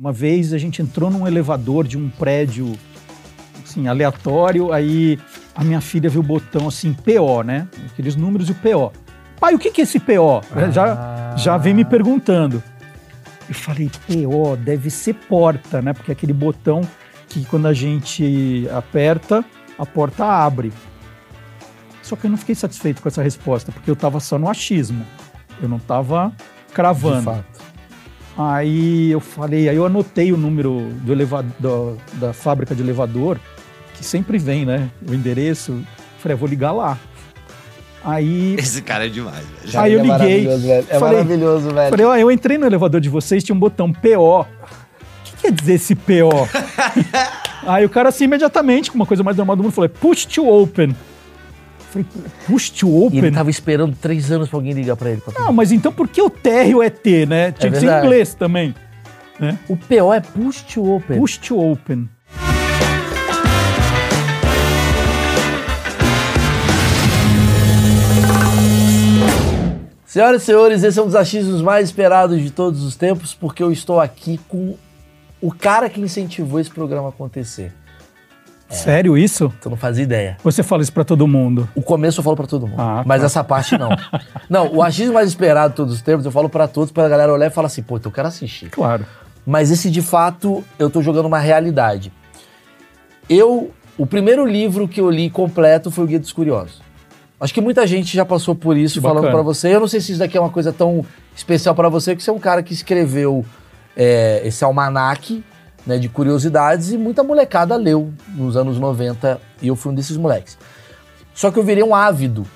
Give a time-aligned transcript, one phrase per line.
[0.00, 2.72] Uma vez a gente entrou num elevador de um prédio
[3.62, 5.18] assim, aleatório, aí
[5.54, 7.68] a minha filha viu o botão assim, PO, né?
[7.92, 8.90] Aqueles números e o PO.
[9.38, 10.40] Pai, o que, que é esse PO?
[10.56, 10.70] Ah.
[10.70, 12.62] Já, já vem me perguntando.
[13.46, 15.92] Eu falei, PO deve ser porta, né?
[15.92, 16.80] Porque é aquele botão
[17.28, 19.44] que quando a gente aperta,
[19.78, 20.72] a porta abre.
[22.02, 25.04] Só que eu não fiquei satisfeito com essa resposta, porque eu estava só no achismo.
[25.60, 26.32] Eu não estava
[26.72, 27.44] cravando.
[28.36, 33.38] Aí eu falei, aí eu anotei o número do elevador, da fábrica de elevador,
[33.94, 34.90] que sempre vem, né?
[35.06, 35.80] O endereço.
[36.18, 36.98] Falei, ah, vou ligar lá.
[38.02, 38.56] Aí.
[38.58, 39.80] Esse cara é demais, velho.
[39.80, 40.46] Aí eu é liguei.
[40.46, 40.86] Velho.
[40.88, 41.90] É falei, maravilhoso, velho.
[41.90, 44.40] Falei, ó, eu entrei no elevador de vocês, tinha um botão PO.
[44.40, 44.46] O
[45.24, 46.48] que quer dizer esse PO?
[47.66, 50.48] aí o cara, assim, imediatamente, com uma coisa mais normal do mundo, falou: push to
[50.48, 50.96] open.
[51.90, 52.06] Falei,
[52.46, 53.18] push to open?
[53.18, 55.20] E ele tava esperando três anos pra alguém ligar pra ele.
[55.20, 57.50] Pra não, mas então por que o térreo é T, né?
[57.50, 58.72] Tinha é que ser em inglês também.
[59.40, 59.58] Né?
[59.68, 61.18] O PO é push to open.
[61.18, 62.08] Push to open.
[70.06, 73.62] Senhoras e senhores, esse é um dos achismos mais esperados de todos os tempos, porque
[73.62, 74.76] eu estou aqui com
[75.40, 77.72] o cara que incentivou esse programa a acontecer.
[78.70, 78.74] É.
[78.74, 79.52] Sério isso?
[79.60, 80.36] Tu não fazia ideia.
[80.44, 81.68] Você fala isso pra todo mundo?
[81.74, 82.80] O começo eu falo pra todo mundo.
[82.80, 83.26] Ah, mas tá.
[83.26, 83.90] essa parte não.
[84.48, 87.32] não, o achismo mais esperado de todos os tempos, eu falo pra todos, pra galera
[87.32, 88.70] olhar e falar assim, pô, então eu quero assistir.
[88.70, 89.04] Claro.
[89.44, 92.12] Mas esse, de fato, eu tô jogando uma realidade.
[93.28, 96.80] Eu, o primeiro livro que eu li completo foi o Guia dos Curiosos.
[97.40, 99.74] Acho que muita gente já passou por isso que falando para você.
[99.74, 102.28] Eu não sei se isso daqui é uma coisa tão especial para você, que você
[102.28, 103.44] é um cara que escreveu
[103.96, 105.42] é, esse almanaque
[105.90, 110.16] né, de curiosidades e muita molecada leu nos anos 90 e eu fui um desses
[110.16, 110.56] moleques.
[111.34, 112.46] Só que eu virei um ávido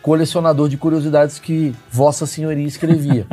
[0.00, 3.26] colecionador de curiosidades que Vossa Senhoria escrevia.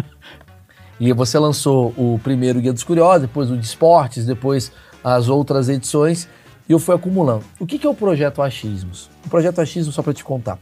[0.99, 4.71] e você lançou o primeiro Guia dos Curiosos, depois o de Esportes, depois
[5.03, 6.27] as outras edições
[6.67, 7.43] e eu fui acumulando.
[7.59, 9.11] O que, que é o Projeto Achismos?
[9.23, 10.57] O Projeto Achismos, só para te contar.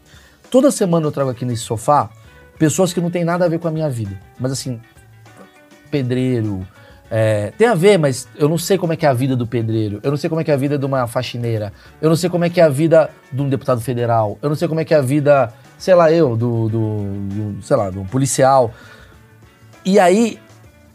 [0.52, 2.10] Toda semana eu trago aqui nesse sofá
[2.58, 4.20] pessoas que não tem nada a ver com a minha vida.
[4.38, 4.82] Mas assim,
[5.90, 6.68] pedreiro,
[7.12, 9.48] é, tem a ver, mas eu não sei como é que é a vida do
[9.48, 12.16] pedreiro, eu não sei como é que é a vida de uma faxineira, eu não
[12.16, 14.80] sei como é que é a vida de um deputado federal, eu não sei como
[14.80, 18.72] é que é a vida, sei lá, eu, do, do, do sei lá, do policial.
[19.84, 20.38] E aí,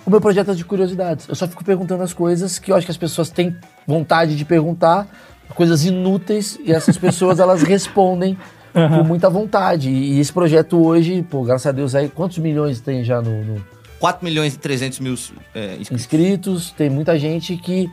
[0.07, 1.29] o meu projeto é de curiosidades.
[1.29, 4.45] Eu só fico perguntando as coisas que eu acho que as pessoas têm vontade de
[4.45, 5.09] perguntar,
[5.55, 8.39] coisas inúteis, e essas pessoas elas respondem
[8.75, 8.89] uhum.
[8.89, 9.91] com muita vontade.
[9.91, 13.74] E esse projeto hoje, pô, graças a Deus aí, quantos milhões tem já no, no
[14.05, 15.15] 4 milhões e 300 mil
[15.55, 15.91] é, inscritos.
[15.91, 16.71] inscritos.
[16.73, 17.91] Tem muita gente que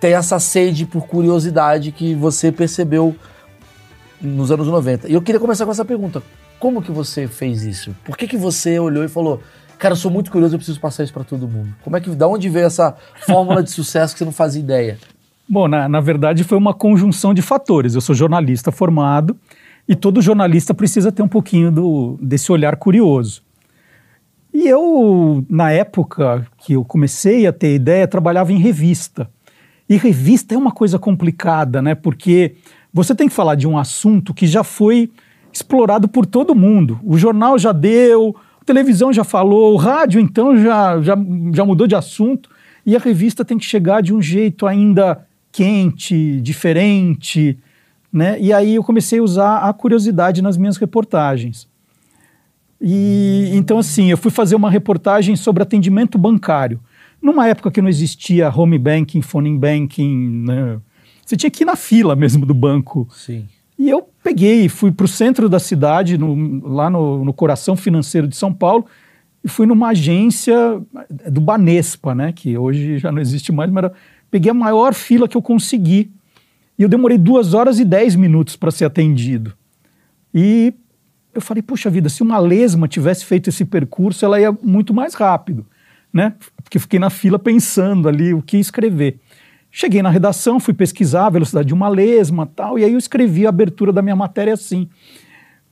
[0.00, 3.16] tem essa sede por curiosidade que você percebeu
[4.20, 5.08] nos anos 90.
[5.08, 6.22] E eu queria começar com essa pergunta.
[6.60, 7.92] Como que você fez isso?
[8.04, 9.42] Por que, que você olhou e falou,
[9.76, 11.74] cara, eu sou muito curioso, eu preciso passar isso para todo mundo?
[11.82, 12.96] Como é que, da onde veio essa
[13.26, 14.96] fórmula de sucesso que você não fazia ideia?
[15.48, 17.96] Bom, na, na verdade foi uma conjunção de fatores.
[17.96, 19.36] Eu sou jornalista formado
[19.88, 23.47] e todo jornalista precisa ter um pouquinho do, desse olhar curioso.
[24.52, 29.28] E eu, na época que eu comecei a ter ideia, trabalhava em revista.
[29.88, 31.94] E revista é uma coisa complicada, né?
[31.94, 32.56] Porque
[32.92, 35.10] você tem que falar de um assunto que já foi
[35.52, 37.00] explorado por todo mundo.
[37.02, 41.16] O jornal já deu, a televisão já falou, o rádio então já, já,
[41.52, 42.50] já mudou de assunto.
[42.84, 47.58] E a revista tem que chegar de um jeito ainda quente, diferente,
[48.12, 48.38] né?
[48.40, 51.68] E aí eu comecei a usar a curiosidade nas minhas reportagens.
[52.80, 56.80] E então assim, eu fui fazer uma reportagem sobre atendimento bancário.
[57.20, 60.80] Numa época que não existia home banking, phone banking, né?
[61.24, 63.06] Você tinha que ir na fila mesmo do banco.
[63.10, 63.46] Sim.
[63.78, 68.26] E eu peguei, fui para o centro da cidade, no, lá no, no, coração financeiro
[68.26, 68.86] de São Paulo,
[69.44, 70.80] e fui numa agência
[71.30, 72.32] do Banespa, né?
[72.32, 73.94] Que hoje já não existe mais, mas era,
[74.30, 76.10] peguei a maior fila que eu consegui.
[76.78, 79.52] E eu demorei duas horas e dez minutos para ser atendido.
[80.34, 80.72] E
[81.34, 85.14] eu falei, puxa vida, se uma lesma tivesse feito esse percurso, ela ia muito mais
[85.14, 85.66] rápido,
[86.12, 86.34] né?
[86.62, 89.18] Porque fiquei na fila pensando ali o que escrever.
[89.70, 93.46] Cheguei na redação, fui pesquisar a velocidade de uma lesma tal, e aí eu escrevi
[93.46, 94.88] a abertura da minha matéria assim.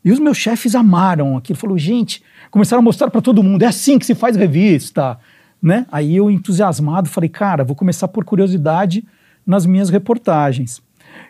[0.04, 1.58] E os meus chefes amaram aquilo.
[1.58, 5.18] Falou, gente, começaram a mostrar para todo mundo, é assim que se faz revista,
[5.60, 5.86] né?
[5.90, 9.04] Aí eu, entusiasmado, falei, cara, vou começar por curiosidade
[9.44, 10.80] nas minhas reportagens.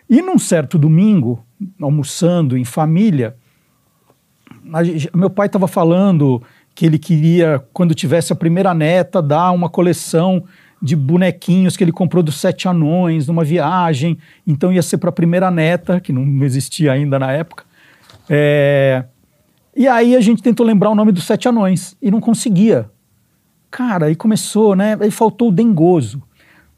[0.09, 1.43] E num certo domingo,
[1.81, 3.35] almoçando em família,
[5.13, 6.41] meu pai estava falando
[6.75, 10.43] que ele queria, quando tivesse a primeira neta, dar uma coleção
[10.81, 14.17] de bonequinhos que ele comprou dos Sete Anões numa viagem.
[14.45, 17.63] Então ia ser para a primeira neta, que não existia ainda na época.
[18.29, 19.05] É...
[19.75, 22.89] E aí a gente tentou lembrar o nome dos Sete Anões e não conseguia.
[23.71, 24.97] Cara, aí começou, né?
[24.99, 26.21] Aí faltou o Dengoso.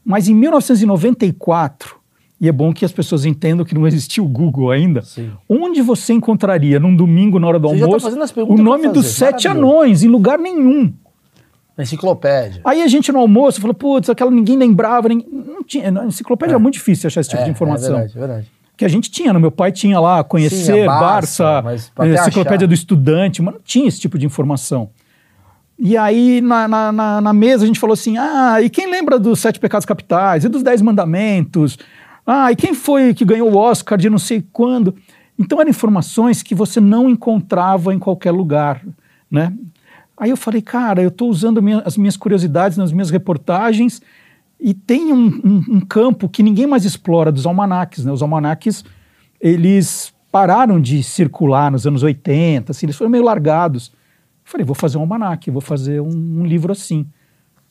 [0.04, 1.99] Mas em 1994,
[2.40, 5.30] e é bom que as pessoas entendam que não existia o Google ainda, Sim.
[5.48, 9.06] onde você encontraria num domingo na hora do Você tá almoço as o nome dos
[9.06, 10.02] sete anões?
[10.02, 10.92] Em lugar nenhum.
[11.76, 12.60] Na enciclopédia.
[12.64, 15.28] Aí a gente no almoço falou, putz, aquela ninguém lembrava, ninguém...
[15.30, 16.54] não tinha, na enciclopédia É.
[16.54, 17.88] era muito difícil achar esse tipo é, de informação.
[17.96, 18.50] É verdade, é verdade.
[18.76, 22.14] que a gente tinha, no meu pai tinha lá, conhecer, Sim, a Barça, Barça, até
[22.14, 22.66] enciclopédia achar.
[22.68, 24.90] do estudante, mas não tinha esse tipo de informação.
[25.78, 29.18] E aí, na, na, na- na mesa, a gente falou assim: ah, e quem lembra
[29.18, 30.44] dos Sete Pecados Capitais?
[30.44, 31.78] E dos Dez Mandamentos?
[32.26, 34.94] Ah, e quem foi que ganhou o Oscar de não sei quando?
[35.38, 38.84] Então, eram informações que você não encontrava em qualquer lugar,
[39.30, 39.52] né?
[40.16, 44.02] Aí eu falei, cara, eu estou usando minha- as minhas curiosidades nas minhas reportagens
[44.60, 48.12] e tem um, um- um campo que ninguém mais explora dos almanaques, né?
[48.12, 48.84] Os almanaques,
[49.40, 53.90] eles pararam de circular nos anos 80, assim, eles foram meio largados.
[54.44, 56.08] Eu falei, vou fazer um almanaque, vou fazer um,
[56.40, 57.06] um livro assim.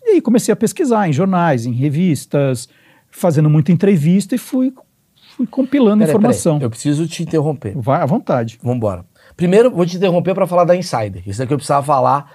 [0.03, 2.67] E aí comecei a pesquisar em jornais, em revistas,
[3.11, 4.73] fazendo muita entrevista e fui,
[5.35, 6.53] fui compilando Peraí, informação.
[6.56, 7.73] peraí, Eu preciso te interromper.
[7.77, 8.59] Vai à vontade.
[8.61, 9.06] Vamos embora.
[9.35, 11.21] Primeiro, vou te interromper para falar da Insider.
[11.25, 12.31] Isso daqui eu precisava falar,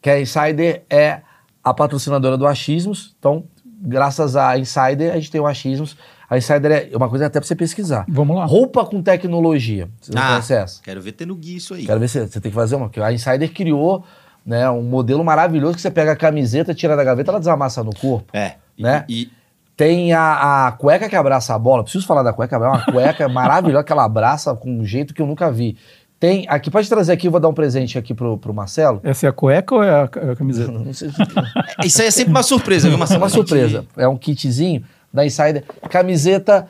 [0.00, 1.20] que a Insider é
[1.62, 3.14] a patrocinadora do Achismos.
[3.18, 3.44] Então,
[3.80, 5.96] graças à Insider, a gente tem o Achismos.
[6.28, 8.04] A Insider é uma coisa até para você pesquisar.
[8.08, 8.44] Vamos lá.
[8.44, 9.88] Roupa com tecnologia.
[10.00, 10.82] Você não Ah, conhece essa?
[10.82, 11.84] quero ver ter no Gui isso aí.
[11.86, 12.90] Quero ver se você tem que fazer uma.
[13.02, 14.04] A Insider criou
[14.44, 17.94] né, um modelo maravilhoso que você pega a camiseta, tira da gaveta, ela desamassa no
[17.94, 18.26] corpo.
[18.32, 18.54] É.
[18.76, 19.04] E, Né?
[19.08, 19.30] e
[19.76, 21.82] Tem a, a cueca que abraça a bola.
[21.82, 22.54] Preciso falar da cueca.
[22.56, 25.76] É uma cueca maravilhosa que ela abraça com um jeito que eu nunca vi.
[26.20, 29.00] Tem aqui, pode trazer aqui, eu vou dar um presente aqui pro, pro Marcelo.
[29.02, 30.70] Essa é a cueca ou é a, a camiseta?
[30.72, 31.20] Não sei se...
[31.20, 33.20] É, Isso aí é sempre uma surpresa, viu, É Marcelo?
[33.20, 33.84] uma A gente- surpresa.
[33.96, 35.64] É um kitzinho da Insider.
[35.90, 36.66] Camiseta,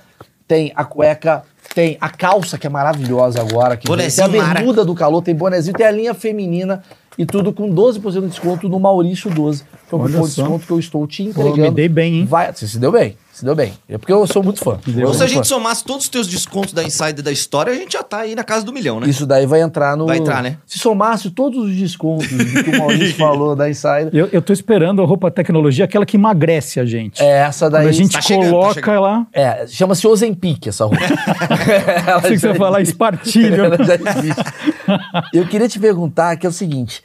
[0.49, 1.43] tem a cueca,
[1.75, 3.77] tem a calça, que é maravilhosa agora.
[3.77, 3.87] Que.
[3.87, 4.59] Bonezinho tem a Mara.
[4.59, 6.83] bermuda do calor, tem bonezinho, tem a linha feminina
[7.19, 9.65] e tudo com 12% de desconto no Maurício 12.
[9.87, 11.63] Foi um Olha cupom de desconto que eu estou te Pô, entregando.
[11.63, 12.25] me dei bem, hein?
[12.25, 13.73] Vai, você se deu bem, se deu bem.
[13.89, 14.79] É porque eu sou muito fã.
[15.05, 15.45] Ou se a gente fã.
[15.45, 18.45] somasse todos os teus descontos da Insider da história, a gente já tá aí na
[18.45, 19.09] casa do milhão, né?
[19.09, 20.07] Isso daí vai entrar no.
[20.07, 20.59] Vai entrar, né?
[20.65, 25.03] Se somasse todos os descontos que o Maurício falou da Insider, Eu, eu tô esperando
[25.03, 27.21] a roupa tecnologia, aquela que emagrece a gente.
[27.21, 27.83] é essa daí.
[27.83, 29.01] Quando a gente Tá chegando, tá coloca chegando.
[29.01, 31.03] lá, É, chama-se Ozempic essa roupa.
[32.07, 33.65] Ela achei que você ia falar espartilho.
[33.65, 34.43] Ela já existe.
[35.33, 37.03] Eu queria te perguntar que é o seguinte.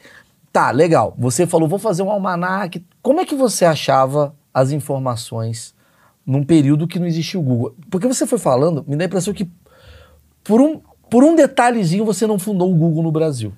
[0.52, 1.14] Tá, legal.
[1.18, 2.80] Você falou, vou fazer um almanac.
[3.02, 5.74] Como é que você achava as informações
[6.30, 7.74] num período que não existia o Google?
[7.90, 9.50] Porque você foi falando, me dá a impressão que
[10.44, 10.80] por um,
[11.10, 13.52] por um detalhezinho você não fundou o Google no Brasil.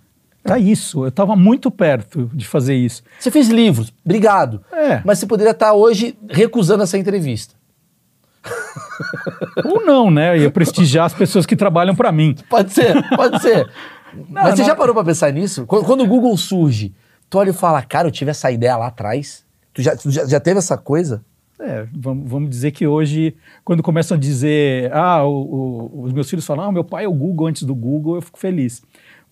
[0.44, 3.02] Era isso, eu estava muito perto de fazer isso.
[3.20, 4.64] Você fez livros, obrigado.
[4.72, 5.00] É.
[5.04, 7.54] Mas você poderia estar hoje recusando essa entrevista.
[9.64, 10.36] Ou não, né?
[10.36, 12.34] Eu ia prestigiar as pessoas que trabalham para mim.
[12.48, 13.70] Pode ser, pode ser.
[14.28, 14.68] Mas você não.
[14.68, 15.64] já parou pra pensar nisso?
[15.64, 16.92] Quando, quando o Google surge,
[17.30, 19.44] tu olha e fala, cara, eu tive essa ideia lá atrás.
[19.72, 21.24] Tu já, tu já, já teve essa coisa?
[21.60, 23.34] É, vamos, vamos dizer que hoje,
[23.64, 27.08] quando começam a dizer, ah, o- o- os meus filhos falam, ah, meu pai é
[27.08, 28.82] o Google antes do Google, eu fico feliz.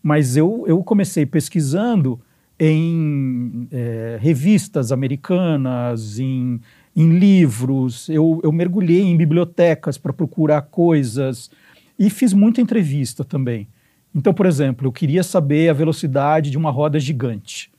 [0.02, 2.20] Mas eu, eu comecei pesquisando
[2.58, 6.60] em é, revistas americanas, em,
[6.94, 11.50] em livros, eu, eu mergulhei em bibliotecas para procurar coisas
[11.98, 13.66] e fiz muita entrevista também.
[14.14, 17.70] Então, por exemplo, eu queria saber a velocidade de uma roda gigante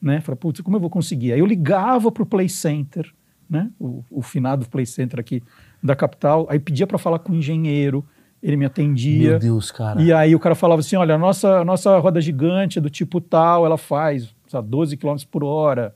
[0.00, 0.20] né?
[0.20, 1.32] Falei, putz, como eu vou conseguir?
[1.32, 3.10] Aí eu ligava para o Play Center,
[3.48, 3.70] né?
[3.78, 5.42] O, o finado Play Center aqui
[5.82, 8.04] da capital, aí pedia para falar com o engenheiro,
[8.42, 9.30] ele me atendia.
[9.30, 10.00] Meu Deus, cara.
[10.00, 12.90] E aí o cara falava assim, olha, a nossa, a nossa roda gigante é do
[12.90, 15.94] tipo tal, ela faz lá, 12 km por hora,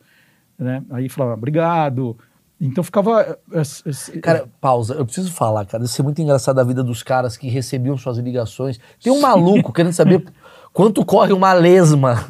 [0.59, 0.83] né?
[0.91, 2.17] Aí falava, obrigado.
[2.61, 3.39] Então ficava...
[3.53, 4.95] eh, eh, Cara, pausa.
[4.95, 5.79] Eu preciso falar, cara.
[5.83, 8.79] Deve ser muito engraçado a vida dos caras que recebiam suas ligações.
[9.03, 10.27] Tem um maluco querendo saber
[10.73, 12.25] quanto corre uma lesma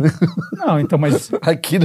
[0.53, 1.79] Não, então, mas aqui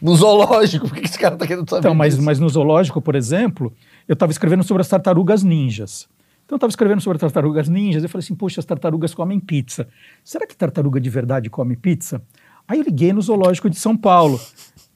[0.00, 0.88] no, zoológico.
[0.88, 2.24] Por que esse cara tá querendo saber Então, mas, disso?
[2.24, 3.72] mas no zoológico, por exemplo,
[4.08, 6.08] eu estava escrevendo sobre as tartarugas ninjas.
[6.44, 8.02] Então, eu estava escrevendo sobre as tartarugas ninjas.
[8.02, 9.88] Eu falei assim: poxa, as tartarugas comem pizza.
[10.24, 12.22] Será que tartaruga de verdade come pizza?
[12.66, 14.40] Aí eu liguei no zoológico de São Paulo.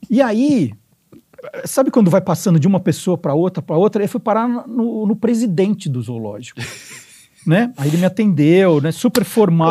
[0.08, 0.72] E aí,
[1.64, 4.02] sabe quando vai passando de uma pessoa para outra, para outra?
[4.02, 6.60] Eu fui parar no, no presidente do zoológico.
[7.46, 7.72] Né?
[7.76, 8.90] Aí ele me atendeu, né?
[8.90, 9.70] super formal.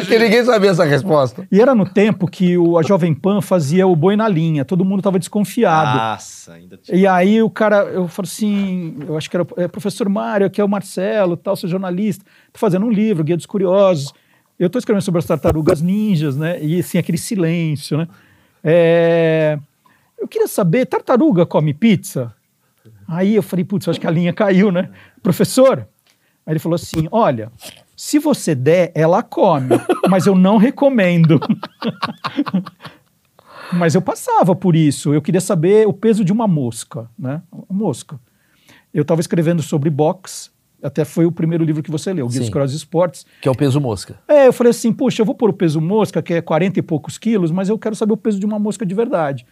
[0.00, 1.46] Porque ninguém sabia essa resposta.
[1.50, 4.84] E era no tempo que o, a Jovem Pan fazia o boi na linha, todo
[4.84, 5.96] mundo estava desconfiado.
[5.98, 6.98] Nossa, ainda tinha.
[6.98, 10.60] E aí o cara, eu falo assim, eu acho que era é, professor Mário, aqui
[10.60, 14.12] é o Marcelo, tal, sou jornalista, tô fazendo um livro, Guia dos Curiosos.
[14.58, 16.62] Eu tô escrevendo sobre as tartarugas ninjas, né?
[16.62, 18.06] E assim, aquele silêncio, né?
[18.62, 19.58] É,
[20.18, 22.32] Eu queria saber, tartaruga come pizza?
[23.06, 24.90] Aí eu falei, putz, acho que a linha caiu, né?
[25.22, 25.86] Professor?
[26.46, 27.50] Aí ele falou assim: olha,
[27.96, 29.76] se você der, ela come,
[30.08, 31.40] mas eu não recomendo.
[33.72, 35.12] Mas eu passava por isso.
[35.14, 37.42] Eu queria saber o peso de uma mosca, né?
[37.50, 38.20] Uma mosca.
[38.92, 40.50] Eu estava escrevendo sobre boxe,
[40.82, 42.50] até foi o primeiro livro que você leu, Guia dos.
[42.50, 43.26] Cross Esportes.
[43.40, 44.20] Que é o peso mosca.
[44.28, 46.82] É, eu falei assim, poxa, eu vou pôr o peso mosca, que é 40 e
[46.82, 49.46] poucos quilos, mas eu quero saber o peso de uma mosca de verdade.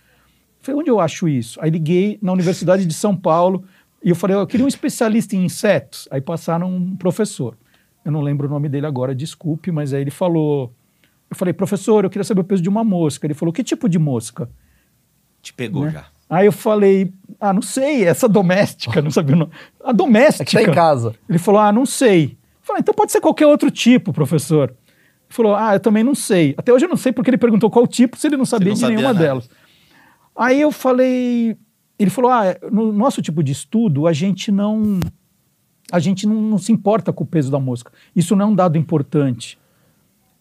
[0.60, 1.58] Eu falei, onde eu acho isso?
[1.62, 3.64] Aí liguei na Universidade de São Paulo
[4.04, 6.08] e eu falei, eu queria um especialista em insetos.
[6.10, 7.56] Aí passaram um professor.
[8.04, 10.72] Eu não lembro o nome dele agora, desculpe, mas aí ele falou.
[11.30, 13.26] Eu falei, professor, eu queria saber o peso de uma mosca.
[13.26, 14.50] Ele falou, que tipo de mosca?
[15.40, 15.90] Te pegou Né?
[15.92, 16.04] já.
[16.28, 19.52] Aí eu falei, ah, não sei, essa doméstica, não sabia o nome.
[19.84, 20.50] A É que doméstica.
[20.50, 21.14] tá em casa.
[21.28, 22.38] Ele falou, ah, não sei.
[22.38, 24.70] Eu falei, então pode ser qualquer outro tipo, professor.
[24.70, 24.76] Ele
[25.28, 26.54] falou, ah, eu também não sei.
[26.56, 28.74] Até hoje eu não sei porque ele perguntou qual tipo, se ele não sabia não
[28.74, 29.24] de sabia nenhuma nada.
[29.26, 29.50] delas.
[30.34, 31.54] Aí eu falei,
[31.98, 34.98] ele falou, ah, no nosso tipo de estudo, a gente não,
[35.90, 37.92] a gente não, não se importa com o peso da mosca.
[38.14, 39.58] Isso não é um dado importante.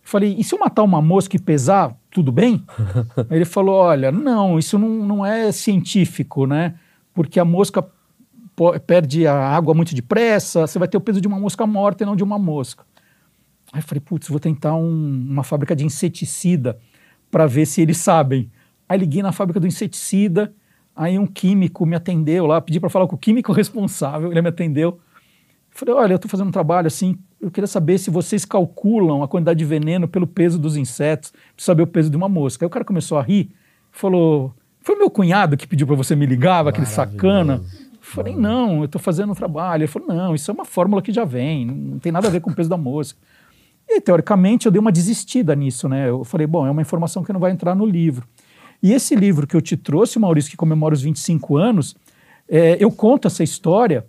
[0.03, 2.63] Eu falei, e se eu matar uma mosca e pesar, tudo bem?
[3.29, 6.75] Ele falou, olha, não, isso não, não é científico, né?
[7.13, 7.85] Porque a mosca
[8.85, 12.05] perde a água muito depressa, você vai ter o peso de uma mosca morta e
[12.05, 12.83] não de uma mosca.
[13.71, 16.77] Aí eu falei, putz, vou tentar um- uma fábrica de inseticida
[17.29, 18.51] para ver se eles sabem.
[18.87, 20.53] Aí liguei na fábrica do inseticida,
[21.01, 24.49] aí um químico me atendeu lá, pedi para falar com o químico responsável, ele me
[24.49, 24.89] atendeu.
[24.91, 24.99] Eu
[25.71, 29.27] falei, olha, eu estou fazendo um trabalho assim, eu queria saber se vocês calculam a
[29.27, 32.63] quantidade de veneno pelo peso dos insetos, para saber o peso de uma mosca.
[32.63, 33.49] Aí o cara começou a rir,
[33.91, 37.63] falou, foi meu cunhado que pediu para você me ligar, aquele sacana.
[37.99, 39.81] Falei, não, eu estou fazendo um trabalho.
[39.81, 42.41] Ele falou, não, isso é uma fórmula que já vem, não tem nada a ver
[42.41, 43.17] com o peso da mosca.
[43.89, 46.09] E teoricamente eu dei uma desistida nisso, né?
[46.09, 48.27] Eu falei, bom, é uma informação que não vai entrar no livro.
[48.81, 51.95] E esse livro que eu te trouxe, Maurício, que comemora os 25 anos,
[52.49, 54.05] é, eu conto essa história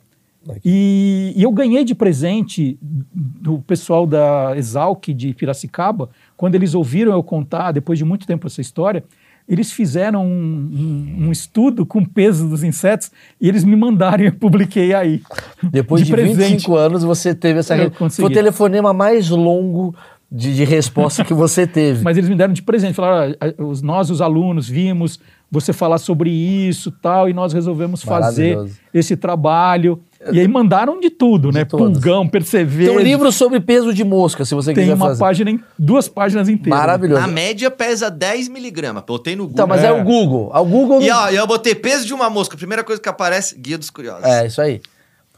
[0.65, 7.13] e, e eu ganhei de presente do pessoal da Exalc de Piracicaba, quando eles ouviram
[7.13, 9.05] eu contar, depois de muito tempo, essa história,
[9.49, 10.31] eles fizeram um,
[11.21, 13.11] um- um estudo com o peso dos insetos
[13.41, 15.21] e eles me mandaram e eu publiquei aí.
[15.63, 16.13] Depois de,
[16.49, 17.75] 25 anos, você teve essa.
[18.23, 19.95] Foi o telefonema mais longo
[20.35, 22.03] de, de resposta que você teve.
[22.05, 25.21] Mas eles me deram de presente, falaram, "Ah, os- nós, os alunos, vimos
[25.51, 28.59] você falar sobre isso tal, e nós resolvemos fazer
[28.95, 30.01] esse trabalho.
[30.33, 31.65] E aí mandaram de tudo, De né?
[31.67, 31.93] todas.
[31.99, 32.89] Pulgão, percevejo.
[32.91, 35.21] Tem um livro sobre peso de mosca, se você tem quiser uma fazer.
[35.21, 36.79] página, em, duas páginas inteiras.
[36.81, 37.21] Maravilhoso.
[37.21, 39.03] Na média pesa 10 miligramas.
[39.07, 39.53] Botei no Google.
[39.55, 39.89] Então, mas é.
[39.89, 39.93] É.
[39.93, 40.51] o Google.
[40.55, 41.03] O Google.
[41.03, 42.57] E não- ó, eu botei peso de uma mosca.
[42.57, 44.25] Primeira coisa que aparece, Guia dos Curiosos.
[44.25, 44.81] É, isso aí.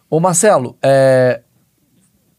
[0.08, 1.40] Ô, Marcelo, é,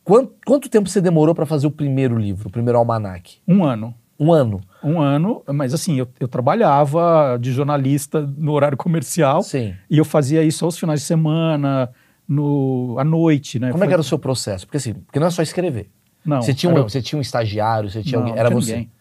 [0.06, 3.40] quanto, quanto tempo você demorou para fazer o primeiro livro, o primeiro almanac?
[3.46, 3.94] Um ano.
[4.18, 4.62] Um ano.
[4.82, 9.74] Um ano, mas assim, eu, eu trabalhava de jornalista no horário comercial Sim.
[9.90, 11.90] e eu fazia isso aos finais de semana,
[12.28, 13.72] no, à noite, né?
[13.72, 14.66] Como é Foi- que era o seu processo?
[14.66, 15.90] Porque assim, porque não é só escrever.
[16.24, 18.40] Não, você, tinha um, você tinha um estagiário, você tinha Não, alguém.
[18.40, 18.68] Era não você.
[18.68, 18.92] tinha ninguém.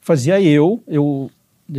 [0.00, 1.30] Fazia eu, eu,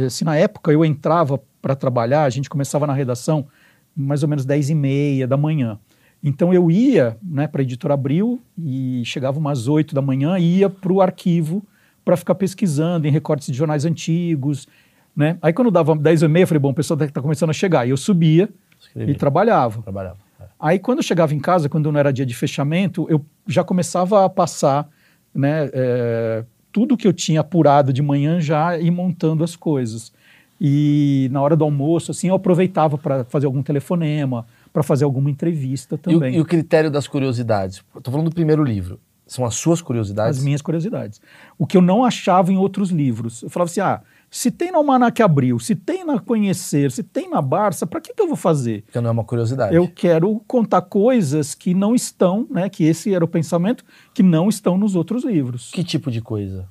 [0.05, 3.47] assim, na época eu entrava para trabalhar, a gente começava na redação
[3.95, 5.79] mais ou menos 10 e meia da manhã.
[6.23, 10.59] Então eu ia né, para a Editora Abril e chegava umas 8 da manhã e
[10.59, 11.63] ia para o arquivo
[12.03, 14.67] para ficar pesquisando em recortes de jornais antigos.
[15.15, 15.37] Né?
[15.41, 17.87] Aí quando dava 10 e meia, eu falei, bom, o pessoal está começando a chegar.
[17.87, 18.49] E eu subia
[18.79, 19.13] Escrevia.
[19.13, 19.81] e trabalhava.
[19.81, 20.17] Trabalhava.
[20.39, 20.43] É.
[20.59, 24.25] Aí, quando eu chegava em casa, quando não era dia de fechamento, eu já começava
[24.25, 24.89] a passar
[25.33, 30.11] né, é, tudo que eu tinha apurado de manhã já e montando as coisas.
[30.59, 35.29] E na hora do almoço, assim, eu aproveitava para fazer algum telefonema, para fazer alguma
[35.29, 36.35] entrevista E o, também.
[36.35, 37.83] e o critério das curiosidades?
[38.03, 38.99] Tô falando do primeiro livro.
[39.25, 40.39] São as suas curiosidades?
[40.39, 41.21] As minhas curiosidades.
[41.57, 43.43] O que eu não achava em outros livros.
[43.43, 47.29] Eu falava assim: ah, se tem na Almanac Abril, se tem na Conhecer, se tem
[47.29, 48.81] na Barça, para que, que eu vou fazer?
[48.83, 49.75] Porque não é uma curiosidade.
[49.75, 52.69] Eu quero contar coisas que não estão, né?
[52.69, 53.85] Que esse era o pensamento,
[54.15, 55.69] que não estão nos outros livros.
[55.71, 56.67] Que tipo de coisa?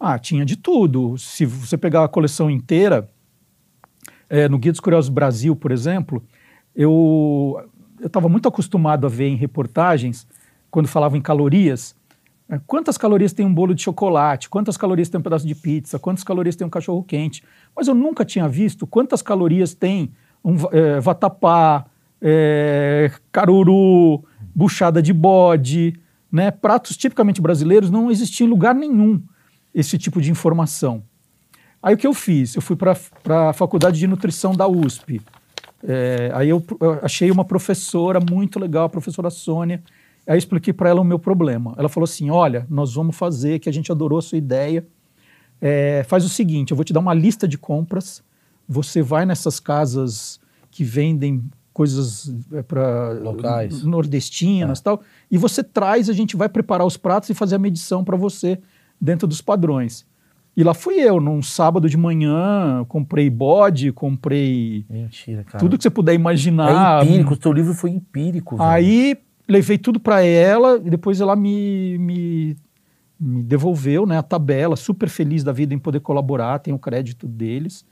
[0.00, 1.18] Ah, tinha de tudo.
[1.18, 3.06] Se você pegar a coleção inteira,
[4.30, 6.22] é, no Guia dos Curiosos Brasil, por exemplo,
[6.78, 7.60] eu
[8.00, 10.28] estava muito acostumado a ver em reportagens,
[10.70, 11.96] quando falavam em calorias,
[12.48, 15.98] é, quantas calorias tem um bolo de chocolate, quantas calorias tem um pedaço de pizza,
[15.98, 17.42] quantas calorias tem um cachorro quente.
[17.74, 20.12] Mas eu nunca tinha visto quantas calorias tem
[20.44, 21.84] um é, vatapá,
[22.22, 25.98] é, caruru, buchada de bode,
[26.30, 26.52] né?
[26.52, 29.20] pratos tipicamente brasileiros, não existia em lugar nenhum
[29.74, 31.02] esse tipo de informação.
[31.82, 32.54] Aí o que eu fiz?
[32.54, 32.96] Eu fui para
[33.48, 35.20] a Faculdade de Nutrição da USP.
[35.86, 39.82] É, aí eu, eu achei uma professora muito legal, a professora Sônia.
[40.26, 41.74] Aí eu expliquei para ela o meu problema.
[41.78, 44.86] Ela falou assim: Olha, nós vamos fazer, que a gente adorou a sua ideia.
[45.60, 48.22] É, faz o seguinte: eu vou te dar uma lista de compras.
[48.68, 50.38] Você vai nessas casas
[50.70, 51.42] que vendem
[51.72, 52.34] coisas
[52.66, 53.84] para Locais.
[53.84, 57.58] nordestinas e tal, e você traz, a gente vai preparar os pratos e fazer a
[57.58, 58.58] medição para você
[59.00, 60.04] dentro dos padrões.
[60.58, 65.60] E lá fui eu, num sábado de manhã, comprei bode, comprei Mentira, cara.
[65.60, 67.00] tudo que você puder imaginar.
[67.00, 68.56] É empírico, o teu livro foi empírico.
[68.56, 68.68] velho.
[68.68, 72.56] Aí levei tudo para ela e depois ela me, me,
[73.20, 77.28] me devolveu né, a tabela, super feliz da vida em poder colaborar, tem o crédito
[77.28, 77.86] deles.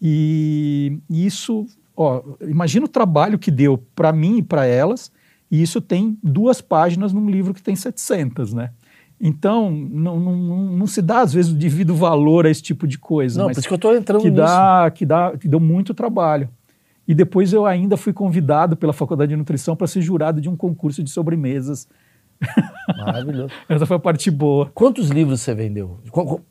[0.00, 5.12] E isso, ó, imagina o trabalho que deu para mim e para elas,
[5.50, 8.70] e isso tem duas páginas num livro que tem 700, né?
[9.24, 10.36] Então, não, não,
[10.72, 13.38] não, se dá, às vezes, o devido valor a esse tipo de coisa.
[13.40, 14.42] Não, por isso que eu tô entrando que nisso.
[14.42, 16.48] dá, que dá, que deu muito trabalho.
[17.06, 20.56] E depois eu ainda fui convidado pela Faculdade de Nutrição para ser jurado de um
[20.56, 21.86] concurso de sobremesas.
[22.98, 23.52] Maravilhoso.
[23.68, 24.70] Essa foi a parte boa.
[24.74, 26.00] Quantos livros você vendeu?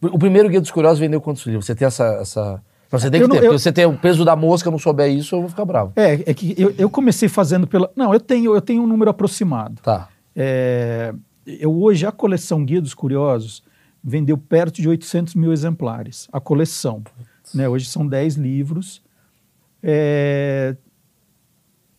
[0.02, 1.66] O primeiro Guia dos Curiosos vendeu quantos livros?
[1.66, 2.06] Você tem essa...
[2.22, 2.62] essa...
[2.92, 4.68] Não, você tem que Eu ter, não- porque eu- você tem o peso da mosca,
[4.68, 5.92] eu não souber isso, eu vou ficar bravo.
[5.96, 7.90] É, é que eu, eu comecei fazendo pela.
[7.96, 9.82] Não, eu tenho, eu tenho um número aproximado.
[9.82, 10.10] Tá.
[10.36, 11.14] É,
[11.46, 13.64] eu hoje a coleção Guia dos Curiosos
[14.04, 16.28] vendeu perto de 800 mil exemplares.
[16.32, 17.04] A coleção.
[17.54, 19.02] Né, hoje são 10 livros.
[19.84, 20.76] É,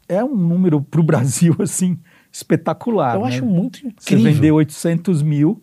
[0.09, 1.99] é um número para o Brasil assim
[2.31, 3.17] espetacular.
[3.17, 3.29] eu né?
[3.29, 4.33] acho muito Você incrível.
[4.33, 5.63] vendeu 800 mil.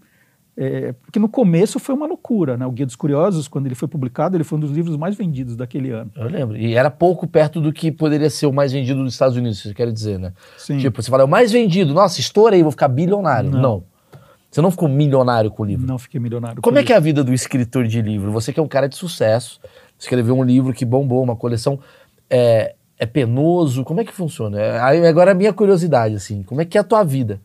[0.61, 2.65] É, porque no começo foi uma loucura, né?
[2.65, 5.55] O Guia dos Curiosos, quando ele foi publicado, ele foi um dos livros mais vendidos
[5.55, 6.11] daquele ano.
[6.13, 6.57] Eu lembro.
[6.57, 9.73] E era pouco perto do que poderia ser o mais vendido nos Estados Unidos, você
[9.73, 10.33] quer dizer, né?
[10.57, 10.77] Sim.
[10.77, 11.93] Tipo, você fala, é o mais vendido.
[11.93, 13.49] Nossa, estourei, vou ficar bilionário.
[13.49, 13.61] Não.
[13.61, 13.83] Não.
[14.51, 15.87] Você não ficou milionário com o livro.
[15.87, 16.61] Não fiquei milionário.
[16.61, 18.29] Como com é que é a vida do escritor de livro?
[18.33, 19.61] Você que é um cara de sucesso,
[19.97, 21.79] escreveu um livro que bombou, uma coleção.
[22.29, 23.85] É, é penoso?
[23.85, 24.59] Como é que funciona?
[24.59, 27.39] É, agora a minha curiosidade, assim, como é que é a tua vida?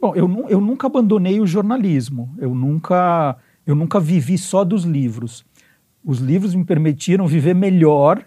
[0.00, 2.34] Bom, eu, eu nunca abandonei o jornalismo.
[2.38, 3.36] Eu nunca,
[3.66, 5.44] eu nunca vivi só dos livros.
[6.04, 8.24] Os livros me permitiram viver melhor,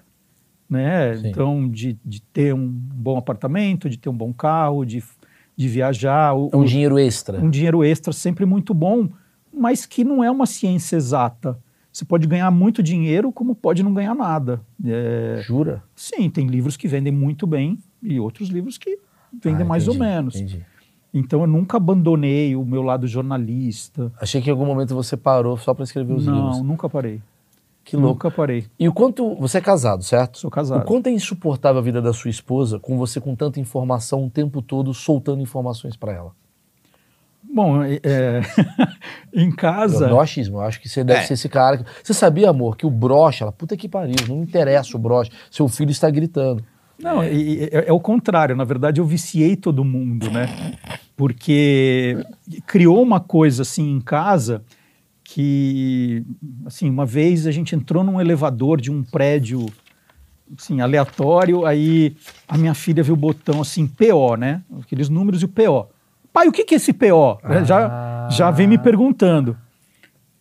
[0.69, 1.15] né?
[1.17, 1.29] Sim.
[1.29, 5.01] Então, de, de ter um bom apartamento, de ter um bom carro, de,
[5.55, 6.31] de viajar.
[6.31, 7.39] É um o- dinheiro extra.
[7.39, 9.09] um dinheiro extra sempre muito bom,
[9.53, 11.57] mas que não é uma ciência exata.
[11.91, 14.61] Você pode ganhar muito dinheiro, como pode não ganhar nada.
[14.85, 15.83] É, Jura?
[15.95, 18.97] sim, tem livros que vendem muito bem e outros livros que
[19.43, 20.35] vendem Ah, mais ou menos.
[20.35, 20.65] Entendi.
[21.13, 24.11] Então eu nunca abandonei o meu lado jornalista.
[24.19, 26.61] Achei que em algum momento você parou só pra escrever os não, livros.
[26.61, 27.21] nunca parei.
[27.83, 28.09] Que louco.
[28.13, 28.65] Nunca parei.
[28.79, 29.35] E o quanto.
[29.35, 30.37] Você é casado, certo?
[30.37, 30.85] Sou O casado.
[30.85, 34.61] quanto é insuportável a vida da sua esposa com você com tanta informação o tempo
[34.61, 36.31] todo, soltando informações pra ela?
[37.43, 38.41] Bom, é, é,
[39.33, 40.07] em casa.
[40.07, 40.57] É o achismo.
[40.57, 41.23] Eu acho que você deve É.
[41.23, 41.79] ser esse cara.
[41.79, 45.31] que- Você sabia, amor, que o broche, ela, puta que pariu, não interessa o broche.
[45.49, 46.63] Seu filho está gritando.
[47.01, 48.55] Não, e- e- é, é o contrário.
[48.55, 50.75] Na verdade, eu viciei todo mundo, né?
[51.15, 52.17] Porque
[52.65, 54.63] criou uma coisa assim em casa
[55.23, 56.23] que,
[56.65, 59.65] assim, uma vez a gente entrou num elevador de um prédio,
[60.57, 62.15] assim, aleatório, aí
[62.47, 64.61] a minha filha viu o botão assim, PO, né?
[64.81, 65.87] Aqueles números e o PO.
[66.33, 67.39] Pai, o que que é esse PO?
[67.43, 67.63] Ah.
[67.63, 69.57] Já, já vem me perguntando.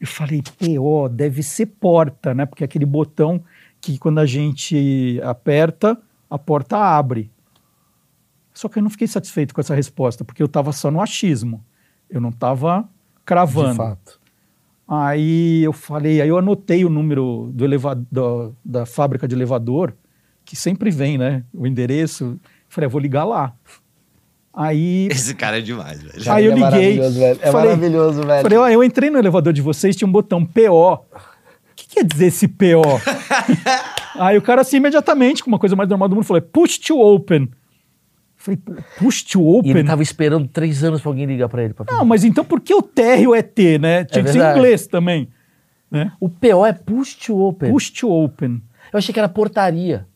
[0.00, 2.46] Eu falei, PO deve ser porta, né?
[2.46, 3.42] Porque é aquele botão
[3.80, 5.96] que quando a gente aperta,
[6.30, 7.30] a porta abre.
[8.54, 11.64] Só que eu não fiquei satisfeito com essa resposta, porque eu estava só no achismo.
[12.08, 12.88] Eu não estava De
[13.24, 13.74] cravando.
[13.76, 14.20] fato.
[14.86, 19.94] Aí eu falei, aí eu anotei o número do elevador, da fábrica de elevador,
[20.44, 21.44] que sempre vem, né?
[21.54, 22.38] O endereço.
[22.68, 23.52] Falei, eu vou ligar lá.
[24.52, 26.32] Aí Esse cara é demais, velho.
[26.32, 26.60] Aí eu é liguei,
[26.98, 27.38] maravilhoso, velho.
[27.40, 28.42] É falei- maravilhoso, velho.
[28.42, 31.04] Falei, ó, eu entrei no elevador de vocês, tinha um botão PO.
[31.90, 32.82] O que quer dizer esse PO?
[34.14, 36.98] Aí o cara assim, imediatamente, com uma coisa mais normal do mundo, falou, push to
[36.98, 37.48] open.
[38.36, 39.70] Falei, "Pô, push to E open?
[39.72, 41.74] ele tava esperando três anos pra alguém ligar pra ele.
[41.74, 44.04] Pra Não, mas então por que o térreo é T, né?
[44.04, 45.28] Tinha que ser em inglês também.
[45.90, 46.12] Né?
[46.20, 47.70] O PO é push to open.
[47.72, 48.62] Push to open.
[48.92, 50.06] Eu achei que era portaria.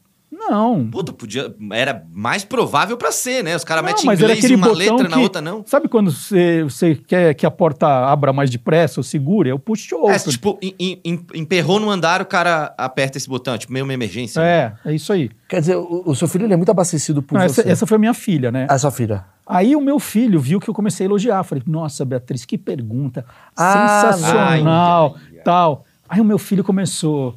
[0.51, 0.89] Não.
[0.91, 1.55] Puta, podia.
[1.73, 3.57] Era mais provável pra ser, né?
[3.57, 5.65] Os caras metem era inglês em uma letra, na que- outra não.
[5.67, 9.51] Sabe quando você, você quer que a porta abra mais depressa ou segure?
[9.51, 10.15] É o push to open.
[10.15, 13.85] É, tipo, em- em- em- emperrou no andar, o cara aperta esse botão, tipo, meio
[13.85, 14.41] uma emergência.
[14.41, 15.31] É, é isso aí.
[15.49, 17.61] Quer dizer, o, o seu filho ele é muito abastecido por Não, você.
[17.63, 18.67] essa, essa foi a minha filha, né?
[18.69, 19.25] A sua filha.
[19.47, 21.43] Aí o meu filho viu que eu comecei a elogiar.
[21.45, 23.25] Falei, nossa, Beatriz, que pergunta.
[23.57, 25.39] Ah, sensacional, ai.
[25.45, 25.85] tal.
[26.09, 27.35] Aí o meu filho começou,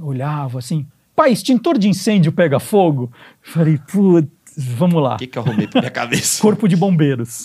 [0.00, 0.86] olhava assim,
[1.18, 3.10] pai, extintor de incêndio pega fogo?
[3.42, 5.16] Falei, putz, vamos lá.
[5.16, 6.38] O que, que eu arrumei pra minha cabeça?
[6.40, 7.44] Corpo de bombeiros.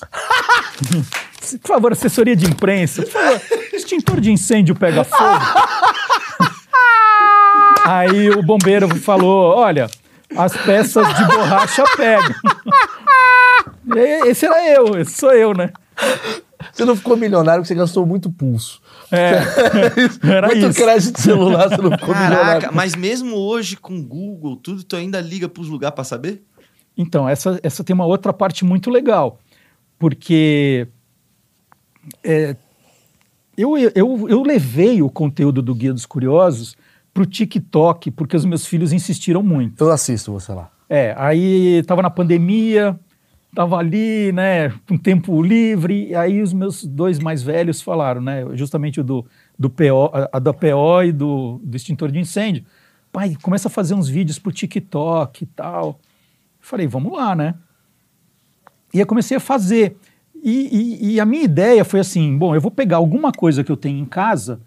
[1.60, 3.02] Por favor, assessoria de imprensa.
[3.02, 3.42] Por favor,
[3.74, 5.40] extintor de incêndio pega fogo?
[7.84, 9.90] Aí o bombeiro falou, olha,
[10.38, 12.36] as peças de borracha pegam.
[13.96, 15.72] E Esse era eu, esse sou eu, né?
[16.74, 18.82] Você não ficou milionário porque você gastou muito pulso.
[19.12, 19.34] É,
[20.28, 20.82] era muito isso.
[20.82, 22.70] crédito de celular, você não ficou Caraca, milionário.
[22.74, 26.44] mas mesmo hoje com Google, tudo, tu ainda liga pros lugares pra saber?
[26.98, 29.40] Então, essa, essa tem uma outra parte muito legal,
[30.00, 30.88] porque
[32.24, 32.56] é,
[33.56, 36.76] eu, eu, eu levei o conteúdo do Guia dos Curiosos
[37.14, 39.84] pro TikTok, porque os meus filhos insistiram muito.
[39.84, 40.72] Eu assisto você lá.
[40.90, 43.00] É, aí tava na pandemia,
[43.54, 48.46] tava ali, né, com tempo livre, e aí os meus dois mais velhos falaram, né,
[48.54, 49.26] justamente o do,
[49.58, 52.66] do PO, a da PO e do, do extintor de incêndio.
[53.12, 56.00] Pai, começa a fazer uns vídeos pro TikTok e tal.
[56.60, 57.54] Falei, vamos lá, né?
[58.94, 59.98] E eu comecei a fazer.
[60.44, 63.72] E, e, e, a minha ideia foi assim: bom, eu vou pegar alguma coisa que
[63.72, 64.60] eu tenho em casa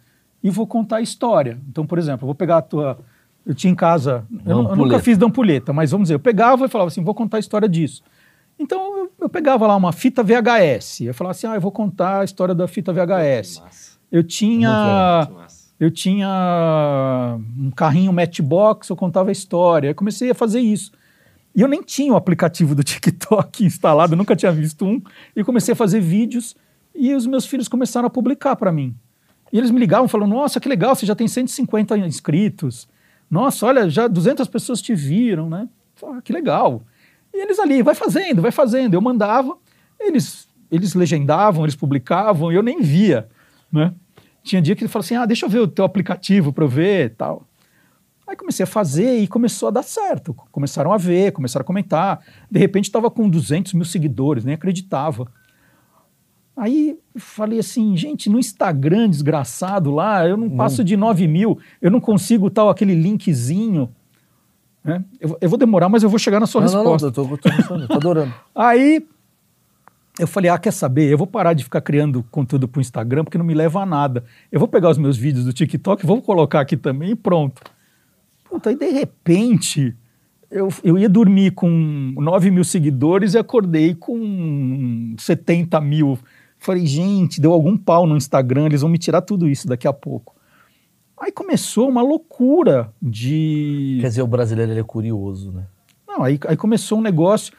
[0.42, 1.59] e vou contar a história.
[1.68, 2.99] Então, por exemplo, eu vou pegar a tua.
[3.44, 4.25] Eu tinha em casa.
[4.44, 7.37] Eu, eu, nunca fiz dampulheta, mas vamos dizer, eu pegava e falava assim: vou contar
[7.37, 8.03] a história disso.
[8.59, 11.03] Então, eu, eu pegava lá uma fita VHS.
[11.03, 13.62] Eu falava assim: ah, eu vou contar a história da fita VHS.
[14.11, 15.29] Eu tinha.
[15.79, 19.88] Eu tinha um carrinho Matchbox, eu contava a história.
[19.88, 20.90] Eu comecei a fazer isso.
[21.55, 25.03] E eu nem tinha o aplicativo do TikTok instalado, nunca tinha visto um.
[25.35, 26.57] E comecei a fazer vídeos
[26.95, 28.95] e os meus filhos começaram a publicar para mim.
[29.53, 32.88] E eles me ligavam falando: Nossa, que legal, você já tem 150 inscritos.
[33.31, 35.69] Nossa, olha, já 200 pessoas te viram, né?
[36.03, 36.83] Ah, que legal.
[37.37, 38.94] E eles ali, vai fazendo, vai fazendo.
[38.94, 39.55] Eu mandava,
[40.01, 43.29] eles, eles legendavam, eles publicavam, eu nem via,
[43.70, 43.92] né?
[44.42, 46.68] Tinha dia que ele falou assim: Ah, deixa eu ver o teu aplicativo para eu
[46.68, 47.46] ver tal.
[48.27, 50.35] Aí comecei a fazer e começou a dar certo.
[50.51, 52.20] Começaram a ver, começaram a comentar.
[52.51, 55.31] De repente estava com 200 mil seguidores, nem acreditava.
[56.57, 61.90] Aí falei assim, gente, no Instagram desgraçado lá, eu não passo de 9 mil, eu
[61.90, 63.94] não consigo tal aquele linkzinho.
[64.87, 65.05] Né?
[65.20, 67.07] Eu, eu, vou demorar, mas eu vou chegar na sua não, resposta.
[67.07, 68.33] Não, não, eu tô, tô, tô adorando.
[68.55, 69.07] Aí
[70.18, 71.11] eu falei, ah, quer saber?
[71.11, 73.87] Eu vou parar de ficar criando conteúdo para o Instagram, porque não me leva a
[73.87, 74.25] nada.
[74.51, 77.61] Eu vou pegar os meus vídeos do TikTok, vou colocar aqui também e pronto.
[78.49, 79.94] Puta, aí de repente
[80.51, 81.68] eu, eu ia dormir com
[82.16, 86.18] 9 mil seguidores e acordei com 70 mil.
[86.59, 89.92] Falei, gente, deu algum pau no Instagram, eles vão me tirar tudo isso daqui a
[89.92, 90.36] pouco.
[91.20, 93.98] Aí começou uma loucura de.
[94.00, 95.64] Quer dizer, o brasileiro ele é curioso, né?
[96.07, 97.52] Não, aí, aí começou um negócio.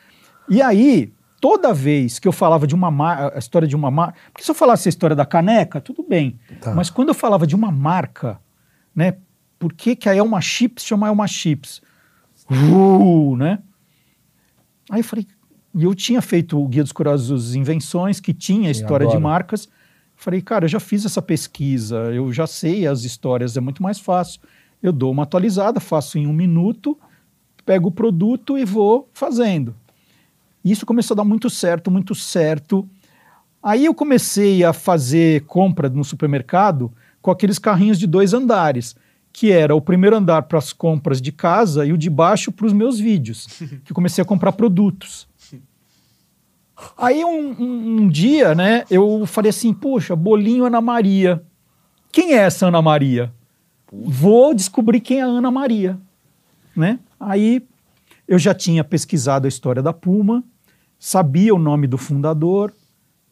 [0.47, 4.17] E aí, toda vez que eu falava de uma marca, a história de uma marca.
[4.31, 6.39] Porque se eu falasse a história da caneca, tudo bem.
[6.61, 6.73] Tá.
[6.73, 8.39] Mas quando eu falava de uma marca,
[8.95, 9.17] né?
[9.59, 11.81] por que, que a Elma Chips chama Elma Chips?
[12.49, 13.59] Uh, né?
[14.89, 15.27] Aí eu falei,
[15.75, 19.67] e eu tinha feito o Guia dos Curiosos Invenções, que tinha a história de marcas.
[20.17, 23.99] Falei, cara, eu já fiz essa pesquisa, eu já sei as histórias, é muito mais
[23.99, 24.41] fácil.
[24.81, 26.97] Eu dou uma atualizada, faço em um minuto,
[27.63, 29.75] pego o produto e vou fazendo.
[30.65, 32.89] Isso começou a dar muito certo, muito certo.
[33.61, 38.95] Aí eu comecei a fazer compra no supermercado com aqueles carrinhos de dois andares
[39.31, 42.65] que era o primeiro andar para as compras de casa e o de baixo para
[42.65, 43.45] os meus vídeos,
[43.85, 45.26] que comecei a comprar produtos.
[46.97, 51.43] Aí um, um, um, dia, né, eu falei assim, poxa, bolinho Ana Maria.
[52.11, 53.33] Quem é essa Ana Maria?
[53.91, 55.99] Vou descobrir quem é a Ana Maria,
[56.75, 56.99] né?
[57.19, 57.65] Aí
[58.27, 60.43] eu já tinha pesquisado a história da Puma,
[60.99, 62.73] sabia o nome do fundador,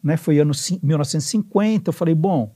[0.02, 0.16] né?
[0.16, 1.90] Foi ano 1950.
[1.90, 2.50] Eu falei, bom,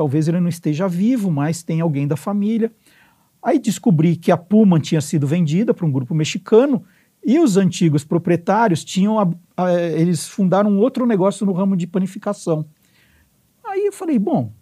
[0.00, 2.72] Talvez ele não esteja vivo, mas tem alguém da família.
[3.42, 6.82] Aí descobri que a Puma tinha sido vendida para um grupo mexicano
[7.22, 9.18] e os antigos proprietários tinham
[9.68, 12.64] eles fundaram um outro negócio no ramo de panificação.
[13.64, 14.52] Aí eu falei, bom,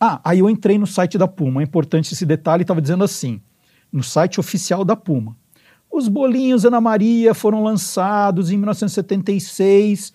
[0.00, 1.60] ah, aí eu entrei no site da Puma.
[1.60, 3.40] É importante esse detalhe, estava dizendo assim,
[3.92, 5.36] no site oficial da Puma.
[5.90, 10.12] Os bolinhos Ana Maria foram lançados em 1976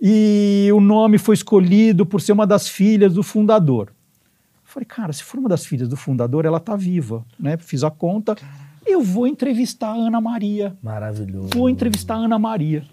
[0.00, 3.88] e o nome foi escolhido por ser uma das filhas do fundador.
[3.88, 7.56] Eu falei, cara, se for uma das filhas do fundador, ela tá viva, né?
[7.56, 8.36] Fiz a conta.
[8.84, 10.76] Eu vou entrevistar a Ana Maria.
[10.82, 11.48] Maravilhoso.
[11.54, 12.84] Vou entrevistar a Ana Maria,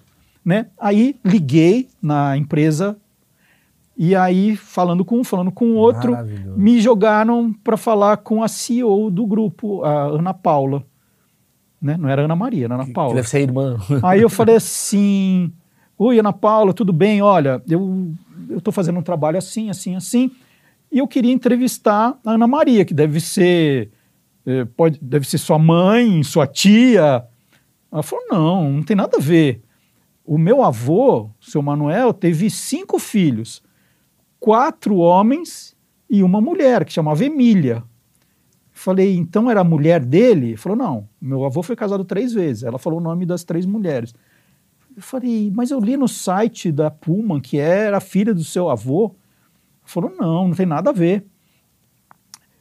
[0.43, 0.67] né?
[0.79, 2.97] Aí liguei na empresa
[3.95, 6.17] e aí falando com um, falando com o outro,
[6.57, 10.83] me jogaram para falar com a CEO do grupo, a Ana Paula.
[11.81, 11.97] Né?
[11.97, 13.11] Não era Ana Maria, era Ana Paula.
[13.11, 13.77] Que deve ser irmã.
[14.01, 15.51] Aí eu falei assim,
[15.97, 17.21] Oi, Ana Paula, tudo bem?
[17.21, 18.13] Olha, eu
[18.57, 20.31] estou fazendo um trabalho assim, assim, assim,
[20.91, 23.89] e eu queria entrevistar a Ana Maria, que deve ser,
[24.45, 27.23] é, pode, deve ser sua mãe, sua tia.
[27.91, 29.61] Ela falou: não, não tem nada a ver.
[30.25, 33.61] O meu avô, seu Manuel, teve cinco filhos,
[34.39, 35.75] quatro homens
[36.09, 37.83] e uma mulher, que chamava Emília.
[38.71, 40.57] Falei, então era a mulher dele?
[40.57, 42.63] Falou, não, meu avô foi casado três vezes.
[42.63, 44.13] Ela falou o nome das três mulheres.
[44.95, 49.15] Eu falei, mas eu li no site da Puma que era filha do seu avô.
[49.83, 51.25] Falou, não, não tem nada a ver.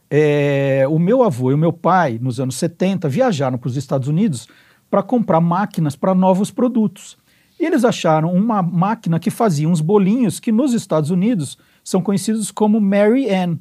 [0.09, 4.07] É, o meu avô e o meu pai, nos anos 70, viajaram para os Estados
[4.07, 4.47] Unidos
[4.89, 7.17] para comprar máquinas para novos produtos.
[7.63, 12.51] E eles acharam uma máquina que fazia uns bolinhos que nos Estados Unidos são conhecidos
[12.51, 13.55] como Mary Ann.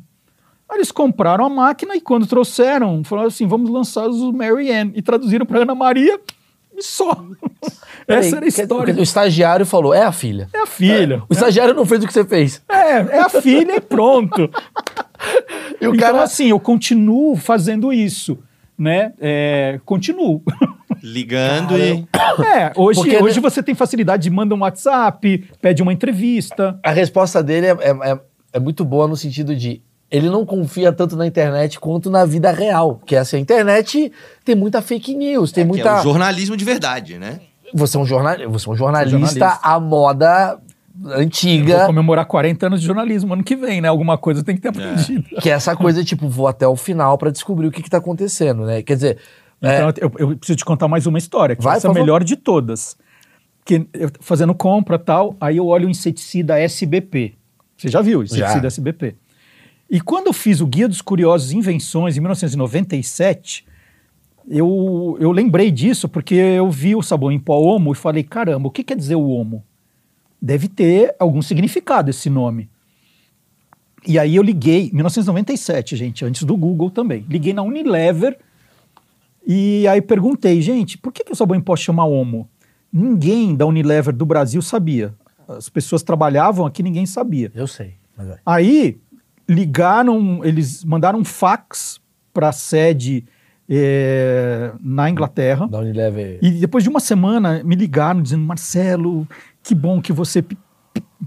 [0.68, 4.90] Aí eles compraram a máquina e quando trouxeram, falaram assim, vamos lançar os Mary Ann.
[4.96, 6.18] E traduziram para Ana Maria
[6.76, 7.12] e só.
[8.08, 8.92] Essa era a história.
[8.92, 10.48] O estagiário falou, é a filha.
[10.52, 11.14] É a filha.
[11.14, 11.22] É.
[11.28, 12.60] O estagiário não fez o que você fez.
[12.68, 14.50] É, é a filha e pronto.
[15.80, 16.24] e o então, cara...
[16.24, 18.36] assim, eu continuo fazendo isso,
[18.76, 19.12] né?
[19.20, 20.42] É, continuo.
[21.02, 22.06] Ligando e...
[22.56, 26.78] É, hoje, hoje você tem facilidade de mandar um WhatsApp, pede uma entrevista.
[26.82, 28.20] A resposta dele é, é,
[28.54, 32.50] é muito boa no sentido de ele não confia tanto na internet quanto na vida
[32.50, 32.96] real.
[32.96, 34.12] Porque assim, a internet
[34.44, 35.88] tem muita fake news, tem é muita.
[35.88, 37.40] É um jornalismo de verdade, né?
[37.74, 38.36] Você é um, jornal...
[38.50, 39.58] você é um jornalista, jornalista.
[39.62, 40.58] à moda
[41.06, 41.72] antiga.
[41.72, 43.88] Eu vou comemorar 40 anos de jornalismo ano que vem, né?
[43.88, 45.24] Alguma coisa tem que ter aprendido.
[45.32, 45.40] É.
[45.40, 47.96] Que é essa coisa, tipo, vou até o final para descobrir o que, que tá
[47.96, 48.82] acontecendo, né?
[48.82, 49.18] Quer dizer.
[49.62, 49.94] Então, é...
[50.00, 52.36] eu, eu, preciso te contar mais uma história, que Vai, essa é a melhor de
[52.36, 52.96] todas.
[53.64, 57.34] Que eu, fazendo compra tal, aí eu olho o inseticida SBP.
[57.76, 58.66] Você já viu o inseticida já.
[58.66, 59.14] SBP?
[59.88, 63.64] E quando eu fiz o Guia dos Curiosos Invenções, em 1997,
[64.48, 68.68] eu, eu lembrei disso porque eu vi o sabão em pó Omo e falei, caramba,
[68.68, 69.62] o que quer dizer o Omo?
[70.40, 72.68] Deve ter algum significado esse nome.
[74.04, 77.24] E aí eu liguei, 1997, gente, antes do Google também.
[77.28, 78.36] Liguei na Unilever
[79.46, 82.48] e aí perguntei, gente, por que, que o sabão em pó chama Omo?
[82.92, 85.14] Ninguém da Unilever do Brasil sabia.
[85.48, 87.50] As pessoas trabalhavam aqui, ninguém sabia.
[87.54, 87.94] Eu sei.
[88.44, 89.00] Aí
[89.48, 92.00] ligaram, eles mandaram um fax
[92.32, 93.24] para a sede
[93.68, 95.66] é, na Inglaterra.
[95.66, 96.38] Da Unilever.
[96.42, 99.26] E depois de uma semana me ligaram dizendo: Marcelo,
[99.62, 100.44] que bom que você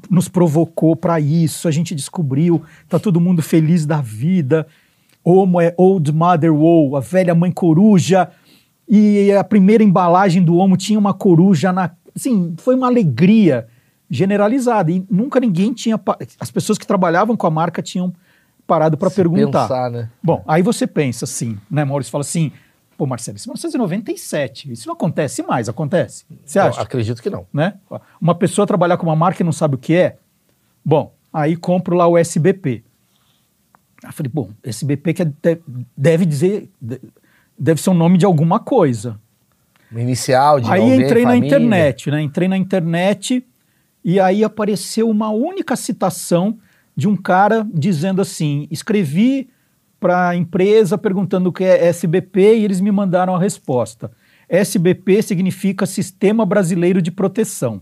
[0.10, 4.68] nos provocou para isso, a gente descobriu, tá todo mundo feliz da vida.
[5.26, 8.30] Homo é Old Mother Woe, a velha mãe coruja.
[8.88, 11.90] E a primeira embalagem do Homo tinha uma coruja na.
[12.16, 13.68] Assim, foi uma alegria
[14.08, 14.92] generalizada.
[14.92, 16.00] E nunca ninguém tinha.
[16.40, 18.14] As pessoas que trabalhavam com a marca tinham
[18.68, 19.64] parado para perguntar.
[19.64, 20.10] Pensar, né?
[20.22, 22.12] Bom, aí você pensa assim, né, Maurício?
[22.12, 22.52] Fala assim.
[22.98, 24.72] Pô, Marcelo, isso é 1997.
[24.72, 26.24] Isso não acontece mais, acontece?
[26.46, 26.80] Você acha?
[26.80, 27.46] Eu acredito que não.
[27.54, 27.74] Né?
[28.22, 30.16] Uma pessoa trabalhar com uma marca e não sabe o que é?
[30.86, 32.85] Bom, aí compro lá o SBP.
[34.06, 35.28] Aí falei, bom, SBP que é,
[35.98, 36.70] deve dizer,
[37.58, 39.20] deve ser o um nome de alguma coisa.
[39.92, 41.26] Inicial de Aí entrei família.
[41.26, 42.22] na internet, né?
[42.22, 43.46] Entrei na internet
[44.04, 46.58] e aí apareceu uma única citação
[46.96, 49.50] de um cara dizendo assim: escrevi
[50.00, 54.12] para a empresa perguntando o que é SBP e eles me mandaram a resposta.
[54.48, 57.82] SBP significa Sistema Brasileiro de Proteção.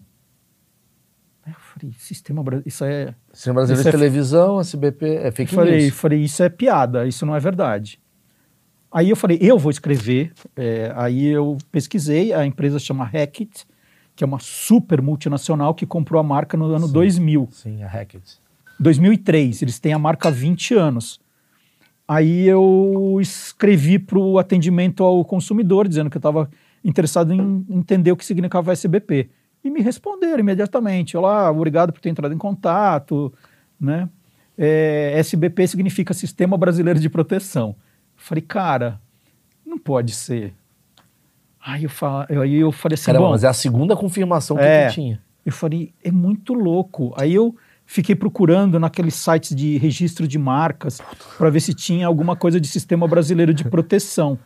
[1.84, 3.14] Falei, Sistema Brasileiro, isso é...
[3.34, 3.92] Sistema Brasileiro de é...
[3.92, 5.94] Televisão, SBP, é fake falei, news.
[5.94, 8.00] Falei, isso é piada, isso não é verdade.
[8.92, 10.32] Aí eu falei, eu vou escrever.
[10.56, 13.66] É, aí eu pesquisei, a empresa chama Hackett,
[14.16, 17.50] que é uma super multinacional que comprou a marca no ano sim, 2000.
[17.52, 18.38] Sim, a Hackett.
[18.80, 21.20] 2003, eles têm a marca há 20 anos.
[22.08, 26.50] Aí eu escrevi para o atendimento ao consumidor, dizendo que eu estava
[26.84, 29.30] interessado em entender o que significava SBP.
[29.64, 31.16] E me responderam imediatamente.
[31.16, 33.34] Olá, obrigado por ter entrado em contato.
[33.80, 34.10] Né?
[34.58, 37.70] É, SBP significa Sistema Brasileiro de Proteção.
[37.70, 37.76] Eu
[38.18, 39.00] falei, cara,
[39.66, 40.54] não pode ser.
[41.66, 43.32] Aí eu, aí eu falei assim, Caramba, bom...
[43.32, 45.22] mas é a segunda confirmação que é, tu tinha.
[45.46, 47.14] Eu falei, é muito louco.
[47.18, 51.02] Aí eu fiquei procurando naqueles sites de registro de marcas
[51.38, 54.38] para ver se tinha alguma coisa de sistema brasileiro de proteção.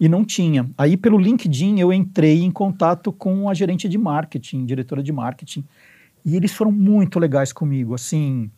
[0.00, 0.68] E não tinha.
[0.76, 5.64] Aí pelo LinkedIn eu entrei em contato com a gerente de marketing, diretora de marketing.
[6.24, 8.50] E eles foram muito legais comigo, assim,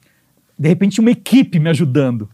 [0.58, 2.28] de repente uma equipe me ajudando.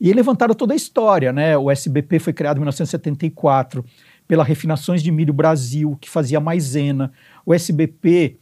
[0.00, 1.58] E levantaram toda a história, né?
[1.58, 3.84] O SBP foi criado em 1974
[4.28, 7.12] pela Refinações de Milho Brasil, que fazia maisena.
[7.44, 8.36] O SBP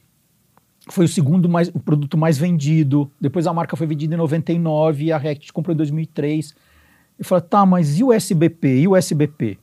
[0.89, 3.11] foi o segundo mais, o produto mais vendido.
[3.21, 6.55] Depois a marca foi vendida em 99 e a Rect comprou em 2003.
[7.19, 8.81] E falei, tá, mas e o SBP?
[8.81, 9.59] E o SBP?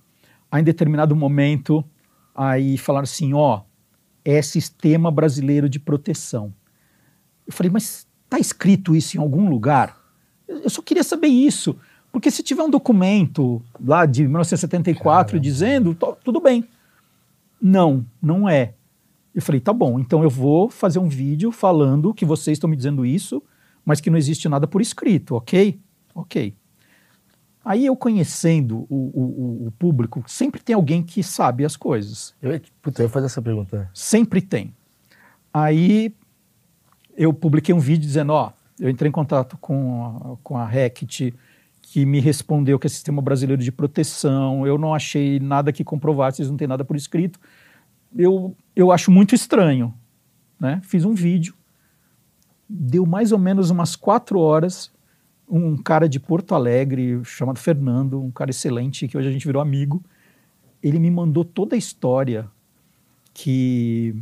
[0.54, 1.84] Aí em determinado momento,
[2.36, 3.62] aí falaram assim, ó,
[4.24, 6.54] é Sistema Brasileiro de Proteção.
[7.48, 9.98] Eu falei, mas tá escrito isso em algum lugar?
[10.48, 11.76] Eu só queria saber isso.
[12.12, 15.44] Porque se tiver um documento lá de 1974 Caramba.
[15.44, 16.64] dizendo, tudo bem.
[17.60, 18.76] Não, não é.
[19.34, 22.76] Eu falei, tá bom, então eu vou fazer um vídeo falando que vocês estão me
[22.76, 23.42] dizendo isso,
[23.84, 25.80] mas que não existe nada por escrito, ok?
[26.14, 26.56] Ok.
[27.64, 32.36] Aí eu conhecendo o, o, o público, sempre tem alguém que sabe as coisas.
[32.42, 33.90] Eu, puta, eu ia fazer essa pergunta.
[33.94, 34.74] Sempre tem.
[35.54, 36.14] Aí
[37.16, 41.34] eu publiquei um vídeo dizendo, ó, eu entrei em contato com a, com a Rect,
[41.82, 46.42] que me respondeu que é Sistema Brasileiro de Proteção, eu não achei nada que comprovasse,
[46.42, 47.40] eles não têm nada por escrito.
[48.16, 49.94] Eu, eu acho muito estranho.
[50.60, 50.82] Né?
[50.84, 51.56] Fiz um vídeo
[52.74, 54.92] deu mais ou menos umas quatro horas.
[55.48, 59.62] Um cara de Porto Alegre, chamado Fernando, um cara excelente, que hoje a gente virou
[59.62, 60.04] amigo,
[60.82, 62.50] ele me mandou toda a história
[63.34, 64.16] que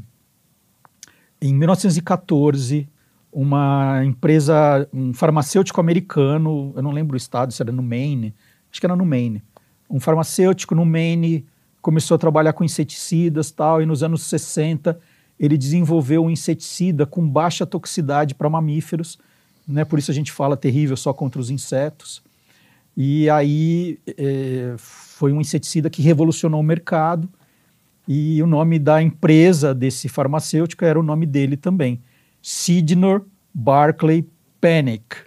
[1.42, 2.88] em 1914
[3.32, 8.36] uma empresa, um farmacêutico americano, eu não lembro o estado, se era no Maine,
[8.70, 9.42] acho que era no Maine.
[9.90, 11.46] Um farmacêutico no Maine
[11.82, 15.00] começou a trabalhar com inseticidas tal, e nos anos 60
[15.40, 19.18] ele desenvolveu um inseticida com baixa toxicidade para mamíferos,
[19.72, 19.86] né?
[19.86, 22.22] por isso a gente fala terrível só contra os insetos.
[22.96, 27.30] E aí é, foi um inseticida que revolucionou o mercado,
[28.08, 32.02] e o nome da empresa desse farmacêutico era o nome dele também,
[32.42, 34.28] Sidnor Barclay
[34.60, 35.18] Panic.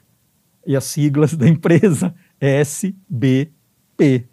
[0.66, 4.26] E as siglas da empresa SBP.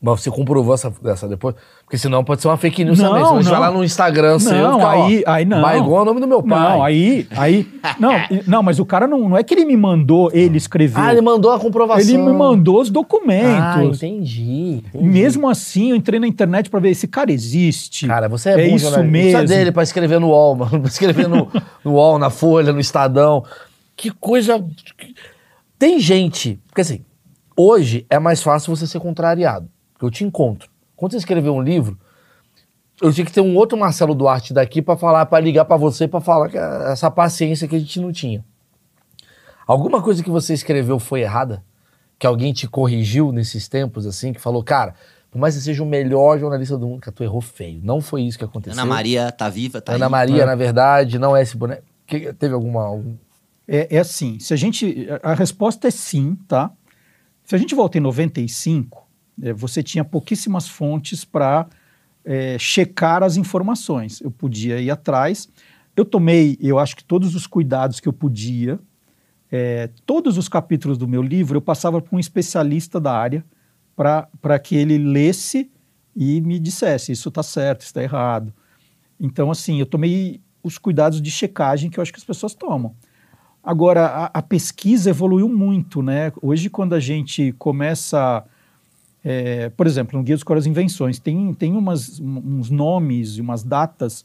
[0.00, 1.54] Mas você comprovou essa, essa depois?
[1.94, 3.44] Porque senão pode ser uma fake news não, também.
[3.44, 5.62] Você vai lá no Instagram não, seu não, aí, aí não.
[5.62, 6.58] Vai igual o nome do meu pai.
[6.58, 7.68] Não, aí, aí,
[8.00, 8.14] não,
[8.48, 11.00] não, mas o cara não, não é que ele me mandou, ele escreveu.
[11.00, 12.02] Ah, ele mandou a comprovação.
[12.02, 13.62] Ele me mandou os documentos.
[13.62, 14.82] Ah, entendi.
[14.88, 15.04] entendi.
[15.04, 18.08] Mesmo assim, eu entrei na internet para ver esse cara existe.
[18.08, 19.10] Cara, você é, é bom, isso mesmo.
[19.12, 20.80] Precisa dele para escrever no UOL, mano.
[20.82, 21.48] Pra escrever no,
[21.84, 23.44] no UOL, na Folha, no Estadão.
[23.96, 24.64] Que coisa...
[25.78, 26.58] Tem gente...
[26.66, 27.04] Porque assim,
[27.56, 29.68] hoje é mais fácil você ser contrariado
[30.04, 30.68] eu te encontro.
[31.04, 31.98] Quando você escrever um livro,
[33.02, 36.08] eu tinha que ter um outro Marcelo Duarte daqui para falar, para ligar para você,
[36.08, 38.42] para falar que essa paciência que a gente não tinha.
[39.66, 41.62] Alguma coisa que você escreveu foi errada?
[42.18, 44.94] Que alguém te corrigiu nesses tempos, assim, que falou, cara,
[45.30, 47.82] por mais que você seja o melhor jornalista do mundo, que tu errou feio.
[47.84, 48.72] Não foi isso que aconteceu.
[48.72, 50.10] Ana Maria tá viva, tá Ana aí.
[50.10, 50.46] Maria, é.
[50.46, 51.82] na verdade, não é esse boneco.
[52.06, 52.82] Que, teve alguma.
[52.82, 53.14] Algum...
[53.68, 55.06] É, é assim, se a gente.
[55.22, 56.70] A resposta é sim, tá?
[57.44, 59.03] Se a gente volta em 95,
[59.42, 61.66] é, você tinha pouquíssimas fontes para
[62.24, 64.20] é, checar as informações.
[64.20, 65.48] Eu podia ir atrás.
[65.96, 68.78] Eu tomei, eu acho que todos os cuidados que eu podia.
[69.50, 73.44] É, todos os capítulos do meu livro eu passava para um especialista da área
[73.94, 75.70] para que ele lesse
[76.16, 78.52] e me dissesse isso está certo, está errado.
[79.20, 82.94] Então, assim, eu tomei os cuidados de checagem que eu acho que as pessoas tomam.
[83.62, 86.32] Agora, a, a pesquisa evoluiu muito, né?
[86.42, 88.44] Hoje, quando a gente começa
[89.24, 93.64] é, por exemplo, no Guia dos Coras Invenções, tem, tem umas, uns nomes e umas
[93.64, 94.24] datas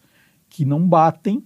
[0.50, 1.44] que não batem,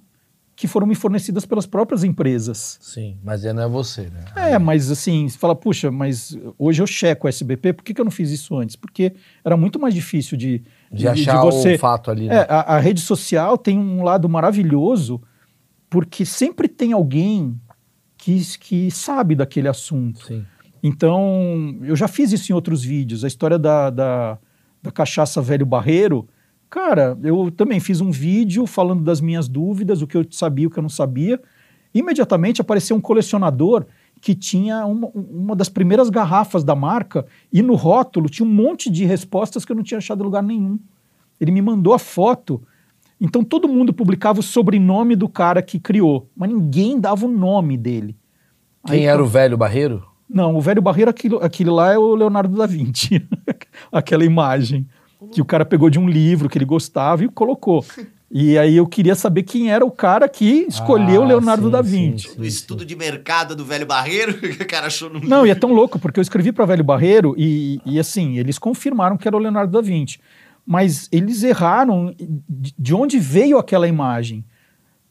[0.56, 2.78] que foram me fornecidas pelas próprias empresas.
[2.82, 4.26] Sim, mas não é você, né?
[4.36, 8.02] É, mas assim, você fala, puxa, mas hoje eu checo o SBP, por que, que
[8.02, 8.76] eu não fiz isso antes?
[8.76, 9.13] Porque
[9.44, 10.63] era muito mais difícil de...
[10.92, 11.76] De, de achar de você...
[11.76, 12.36] o fato ali, né?
[12.36, 15.22] É, a, a rede social tem um lado maravilhoso,
[15.89, 17.60] porque sempre tem alguém
[18.18, 20.26] que, que sabe daquele assunto.
[20.26, 20.46] Sim.
[20.84, 23.24] Então, eu já fiz isso em outros vídeos.
[23.24, 24.38] A história da, da,
[24.82, 26.28] da cachaça velho barreiro.
[26.69, 30.69] Cara, eu também fiz um vídeo falando das minhas dúvidas, o que eu sabia, o
[30.69, 31.39] que eu não sabia.
[31.93, 33.86] Imediatamente apareceu um colecionador
[34.19, 38.89] que tinha uma, uma das primeiras garrafas da marca e no rótulo tinha um monte
[38.89, 40.80] de respostas que eu não tinha achado em lugar nenhum.
[41.39, 42.62] Ele me mandou a foto.
[43.22, 47.78] Então todo mundo publicava o sobrenome do cara que criou, mas ninguém dava o nome
[47.78, 48.17] dele.
[48.86, 50.12] Quem Aí, era o velho Barreiro?
[50.34, 53.24] Não, o velho barreiro, aquilo, aquilo lá é o Leonardo da Vinci.
[53.91, 54.88] Aquela imagem
[55.32, 57.86] que o cara pegou de um livro que ele gostava e colocou.
[58.36, 61.84] E aí eu queria saber quem era o cara que escolheu ah, Leonardo sim, da
[61.84, 62.30] Vinci.
[62.30, 65.46] Sim, sim, o estudo de mercado do Velho Barreiro que o cara achou no Não,
[65.46, 69.17] e é tão louco, porque eu escrevi para Velho Barreiro e, e assim, eles confirmaram
[69.17, 70.17] que era o Leonardo da Vinci.
[70.65, 72.15] Mas eles erraram
[72.50, 74.43] de onde veio aquela imagem.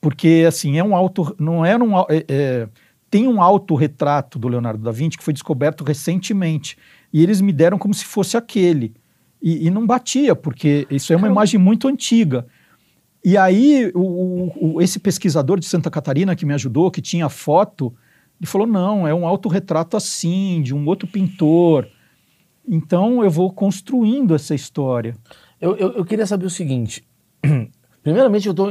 [0.01, 1.33] Porque, assim, é um auto...
[1.39, 1.97] Não era um...
[2.01, 2.69] É, é,
[3.13, 6.79] tem um autorretrato do Leonardo da Vinci que foi descoberto recentemente.
[7.13, 8.95] E eles me deram como se fosse aquele.
[9.41, 12.47] E, e não batia, porque isso é uma imagem muito antiga.
[13.23, 17.95] E aí, o, o, esse pesquisador de Santa Catarina que me ajudou, que tinha foto,
[18.41, 21.87] ele falou: não, é um autorretrato assim, de um outro pintor.
[22.67, 25.15] Então, eu vou construindo essa história.
[25.61, 27.05] Eu, eu, eu queria saber o seguinte.
[28.03, 28.69] Primeiramente, eu tô.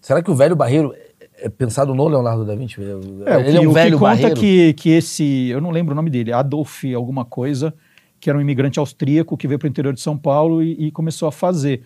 [0.00, 0.92] Será que o velho Barreiro
[1.38, 2.80] é pensado no Leonardo da Vinci.
[3.26, 4.40] É, ele que, é um velho que conta barreiro.
[4.40, 7.74] que que esse, eu não lembro o nome dele, Adolf alguma coisa,
[8.20, 10.90] que era um imigrante austríaco que veio para o interior de São Paulo e, e
[10.90, 11.82] começou a fazer.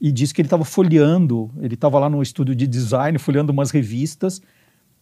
[0.00, 3.70] E disse que ele estava folheando, ele estava lá no estúdio de design, folheando umas
[3.70, 4.40] revistas.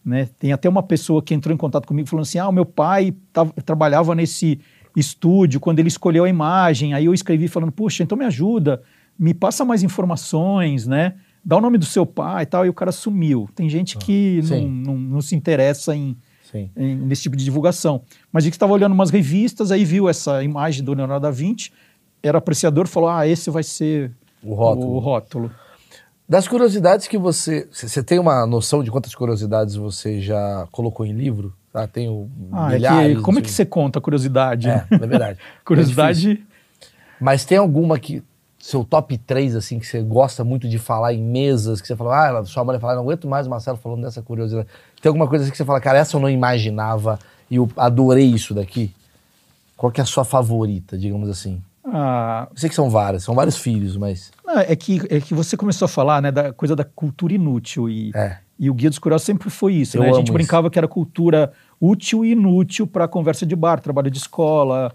[0.03, 0.27] Né?
[0.39, 3.13] Tem até uma pessoa que entrou em contato comigo falando assim: ah, o meu pai
[3.33, 4.59] tava, trabalhava nesse
[4.95, 6.93] estúdio quando ele escolheu a imagem.
[6.93, 8.81] Aí eu escrevi falando: puxa, então me ajuda,
[9.19, 11.15] me passa mais informações, né?
[11.47, 13.47] Dá o nome do seu pai e tal, e o cara sumiu.
[13.55, 16.17] Tem gente ah, que não, não, não, se interessa em,
[16.75, 18.01] em, nesse tipo de divulgação.
[18.33, 21.71] Mas a gente estava olhando umas revistas, aí viu essa imagem do Leonardo da Vinci,
[22.21, 24.11] era apreciador, falou, ah, esse vai ser
[24.43, 24.95] o rótulo.
[24.95, 25.51] O rótulo.
[26.27, 27.65] Das curiosidades que você.
[27.71, 31.55] Você tem uma noção de quantas curiosidades você já colocou em livro?
[31.73, 33.11] Ah, tenho ah, milhares.
[33.13, 34.67] É que, como é que você conta a curiosidade?
[34.67, 35.39] É, é verdade.
[35.63, 36.45] curiosidade.
[36.81, 36.83] É
[37.21, 38.21] Mas tem alguma que.
[38.67, 42.39] Seu top 3, assim, que você gosta muito de falar em mesas, que você fala,
[42.39, 44.67] ah, sua mãe fala, não aguento mais o Marcelo falando dessa curiosidade.
[45.01, 47.17] Tem alguma coisa assim que você fala, cara, essa eu não imaginava
[47.49, 48.93] e eu adorei isso daqui?
[49.77, 51.61] Qual que é a sua favorita, digamos assim?
[51.85, 54.33] Ah, eu sei que são várias, são vários filhos, mas.
[54.45, 57.89] Não, é, que, é que você começou a falar né, da coisa da cultura inútil.
[57.89, 58.35] E, é.
[58.59, 59.97] e o Guia dos Curiosos sempre foi isso.
[59.97, 60.09] Né?
[60.09, 64.17] A gente brincava que era cultura útil e inútil para conversa de bar, trabalho de
[64.17, 64.93] escola.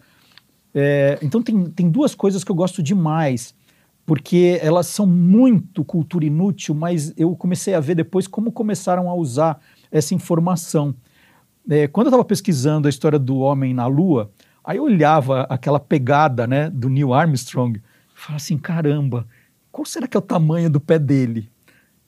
[0.74, 3.54] É, então tem, tem duas coisas que eu gosto demais,
[4.05, 9.14] porque elas são muito cultura inútil, mas eu comecei a ver depois como começaram a
[9.14, 10.94] usar essa informação.
[11.68, 14.30] É, quando eu estava pesquisando a história do homem na Lua,
[14.64, 17.82] Aí eu olhava aquela pegada né, do Neil Armstrong e
[18.14, 19.26] falava assim: caramba,
[19.70, 21.50] qual será que é o tamanho do pé dele?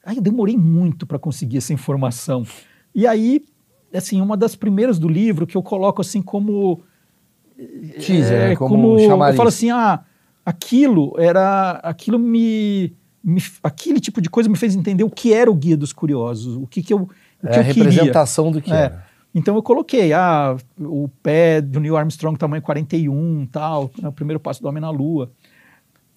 [0.04, 2.46] Aí eu demorei muito para conseguir essa informação.
[2.94, 3.42] E aí,
[3.92, 6.82] assim, uma das primeiras do livro que eu coloco assim como.
[8.00, 8.56] Teaser, é, né?
[8.56, 10.04] como, como Eu falo assim: ah,
[10.44, 11.72] aquilo era.
[11.82, 15.76] Aquilo me, me, Aquele tipo de coisa me fez entender o que era o Guia
[15.76, 17.08] dos Curiosos, o que, que eu.
[17.42, 18.76] O é que a representação do que é.
[18.76, 19.14] era.
[19.34, 24.38] Então eu coloquei, ah, o pé do Neil Armstrong tamanho 41, tal, né, o primeiro
[24.38, 25.32] passo do homem na Lua.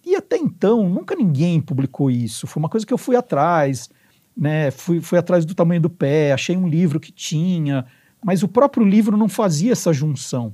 [0.06, 2.46] E até então, nunca ninguém publicou isso.
[2.46, 3.90] Foi uma coisa que eu fui atrás,
[4.38, 4.70] né?
[4.70, 7.86] Fui, fui atrás do tamanho do pé, achei um livro que tinha,
[8.24, 10.54] mas o próprio livro não fazia essa junção.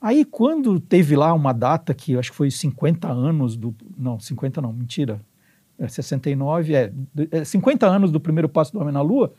[0.00, 3.74] Aí, quando teve lá uma data que acho que foi 50 anos do.
[3.96, 5.20] Não, 50 não, mentira.
[5.78, 6.92] É 69, é,
[7.30, 9.32] é 50 anos do primeiro passo do Homem na Lua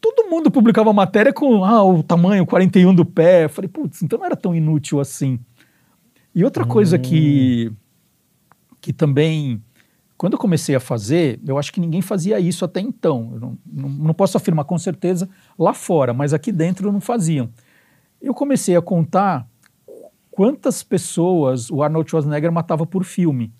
[0.00, 3.44] todo mundo publicava matéria com ah, o tamanho 41 do pé.
[3.44, 5.38] Eu falei, putz, então não era tão inútil assim.
[6.34, 6.68] E outra hum.
[6.68, 7.70] coisa que,
[8.80, 9.62] que também,
[10.16, 13.30] quando eu comecei a fazer, eu acho que ninguém fazia isso até então.
[13.34, 17.50] Eu não, não, não posso afirmar com certeza lá fora, mas aqui dentro não faziam.
[18.20, 19.46] Eu comecei a contar
[20.30, 23.52] quantas pessoas o Arnold Schwarzenegger matava por filme.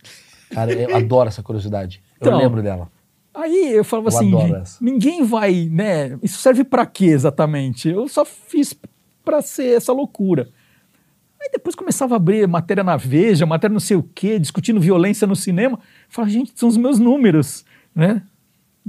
[0.51, 2.03] Cara, eu adoro essa curiosidade.
[2.17, 2.91] Então, eu lembro dela.
[3.33, 6.19] Aí eu falava eu assim, ninguém vai, né?
[6.23, 7.89] Isso serve para quê exatamente?
[7.89, 8.77] Eu só fiz
[9.25, 10.49] para ser essa loucura.
[11.41, 15.27] Aí depois começava a abrir matéria na Veja, matéria não sei o quê, discutindo violência
[15.27, 15.79] no cinema.
[16.09, 17.65] Falava, gente, são os meus números,
[17.95, 18.23] né?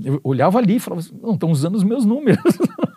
[0.03, 2.43] Eu olhava ali e falava, não, estão usando os meus números.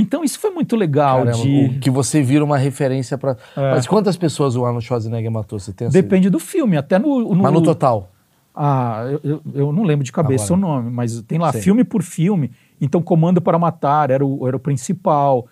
[0.00, 1.24] então isso foi muito legal.
[1.24, 1.78] Caramba, de...
[1.80, 3.36] Que você vira uma referência para.
[3.56, 3.70] É.
[3.72, 5.58] Mas quantas pessoas o Arnold Schwarzenegger matou?
[5.58, 7.42] Você tem Depende do filme, até no, no...
[7.42, 8.10] Mas no total?
[8.54, 10.68] Ah, eu, eu, não lembro de cabeça Agora.
[10.68, 12.50] o nome, mas tem lá filme por filme.
[12.80, 15.46] Então, Comando para Matar era o, era o principal.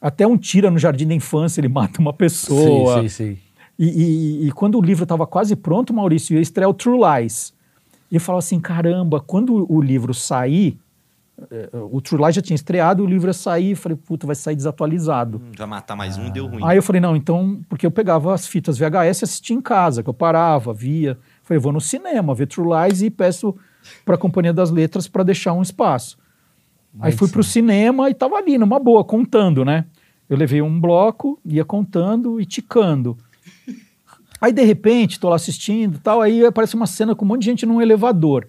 [0.00, 3.02] Até um tira no Jardim da Infância, ele mata uma pessoa.
[3.02, 3.38] Sim, sim, sim.
[3.78, 3.86] E,
[4.44, 7.52] e, e quando o livro estava quase pronto, Maurício, ia estrear o True Lies.
[8.10, 10.78] E eu falava assim: caramba, quando o livro sair,
[11.90, 15.38] o True Lies já tinha estreado, o livro ia sair, falei, puta, vai sair desatualizado.
[15.38, 16.62] Hum, vai matar mais um, deu ruim.
[16.64, 20.02] Aí eu falei, não, então, porque eu pegava as fitas VHS e assistia em casa,
[20.02, 21.18] que eu parava, via.
[21.42, 23.54] Falei, vou no cinema ver True Lies e peço
[24.04, 26.18] para a Companhia das Letras para deixar um espaço.
[27.00, 29.86] Aí fui para o cinema e estava ali, numa boa, contando, né?
[30.28, 33.16] Eu levei um bloco, ia contando e ticando.
[34.40, 37.46] Aí, de repente, estou lá assistindo tal, aí aparece uma cena com um monte de
[37.46, 38.48] gente num elevador.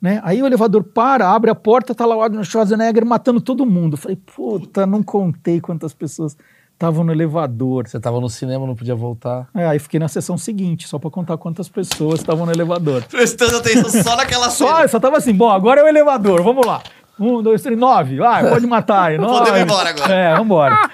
[0.00, 0.20] Né?
[0.22, 3.94] Aí o elevador para, abre a porta, tá lá o Arnold Schwarzenegger matando todo mundo.
[3.94, 6.36] Eu falei, puta, não contei quantas pessoas
[6.78, 7.88] Tava no elevador.
[7.88, 9.48] Você tava no cinema, não podia voltar.
[9.52, 13.02] É, aí fiquei na sessão seguinte, só para contar quantas pessoas estavam no elevador.
[13.02, 14.70] Prestando atenção só naquela cena.
[14.70, 16.80] Só, só tava assim, bom, agora é o elevador, vamos lá.
[17.18, 18.18] Um, dois, três, nove.
[18.18, 19.18] Vai, pode matar aí.
[19.18, 20.14] Podemos ir embora agora.
[20.14, 20.90] É, vambora.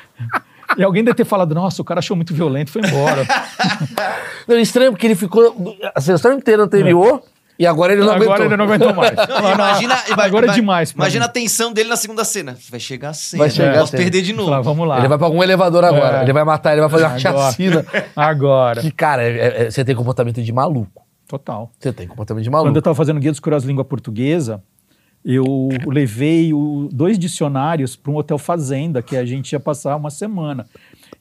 [0.78, 3.26] E alguém deve ter falado, nossa, o cara achou muito violento, foi embora.
[4.48, 7.22] não, estranho porque ele ficou a sessão inteira anterior...
[7.30, 8.46] É e agora ele não agora aguentou.
[8.46, 9.14] ele não aguentou mais.
[9.14, 10.90] Não, imagina, agora é demais.
[10.90, 11.30] Imagina mim.
[11.30, 12.56] a tensão dele na segunda cena.
[12.70, 13.42] Vai chegar a cena.
[13.42, 14.50] Vai chegar Posso perder de novo.
[14.50, 14.98] Fala, vamos lá.
[14.98, 16.18] Ele vai pra algum elevador agora.
[16.18, 16.22] É.
[16.22, 17.86] Ele vai matar, ele vai fazer uma chacina.
[18.16, 18.80] Agora.
[18.80, 21.02] Que, cara, é, é, você tem comportamento de maluco.
[21.28, 21.70] Total.
[21.78, 22.68] Você tem comportamento de maluco.
[22.68, 24.62] Quando eu tava fazendo Guia dos Curiosos Língua Portuguesa,
[25.24, 30.10] eu levei o, dois dicionários para um hotel fazenda que a gente ia passar uma
[30.10, 30.66] semana.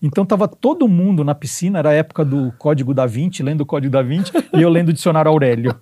[0.01, 3.65] Então tava todo mundo na piscina, era a época do Código da Vinci, lendo o
[3.65, 5.73] Código da Vinci, e eu lendo o dicionário Aurélio.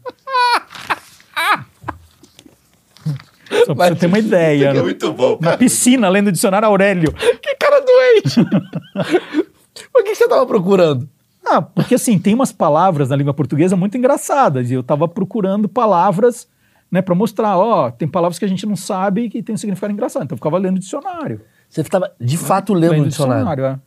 [3.66, 4.70] Só pra você ter uma ideia.
[4.70, 5.38] É muito bom.
[5.38, 5.52] Cara.
[5.52, 7.12] Na piscina, lendo o dicionário Aurélio.
[7.14, 8.40] Que cara doente!
[9.94, 11.08] Mas o que você tava procurando?
[11.46, 14.70] Ah, porque assim, tem umas palavras na língua portuguesa muito engraçadas.
[14.70, 16.48] E eu tava procurando palavras,
[16.90, 19.92] né, para mostrar, ó, tem palavras que a gente não sabe que tem um significado
[19.92, 20.24] engraçado.
[20.24, 21.42] Então eu ficava lendo o dicionário.
[21.70, 23.46] Você estava de fato lendo, lendo o dicionário?
[23.46, 23.80] dicionário é.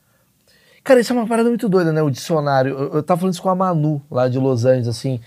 [0.83, 2.03] Cara, isso é uma parada muito doida, né?
[2.03, 2.77] O dicionário.
[2.77, 5.21] Eu, eu tava falando isso com a Manu, lá de Los Angeles, assim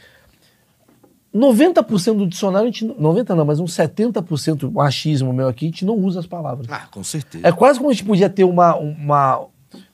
[1.35, 5.85] 90% do dicionário, a gente, 90 não, mas uns 70% machismo meu aqui, a gente
[5.85, 6.67] não usa as palavras.
[6.69, 7.47] Ah, com certeza.
[7.47, 8.75] É quase como a gente podia ter uma.
[8.75, 9.45] uma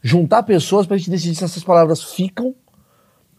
[0.02, 2.54] juntar pessoas pra gente decidir se essas palavras ficam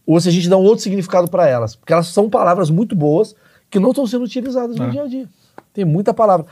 [0.05, 1.75] ou se a gente dá um outro significado para elas.
[1.75, 3.33] Porque elas são palavras muito boas
[3.69, 4.89] que não estão sendo utilizadas no É.
[4.89, 5.29] dia a dia.
[5.73, 6.45] Tem muita palavra.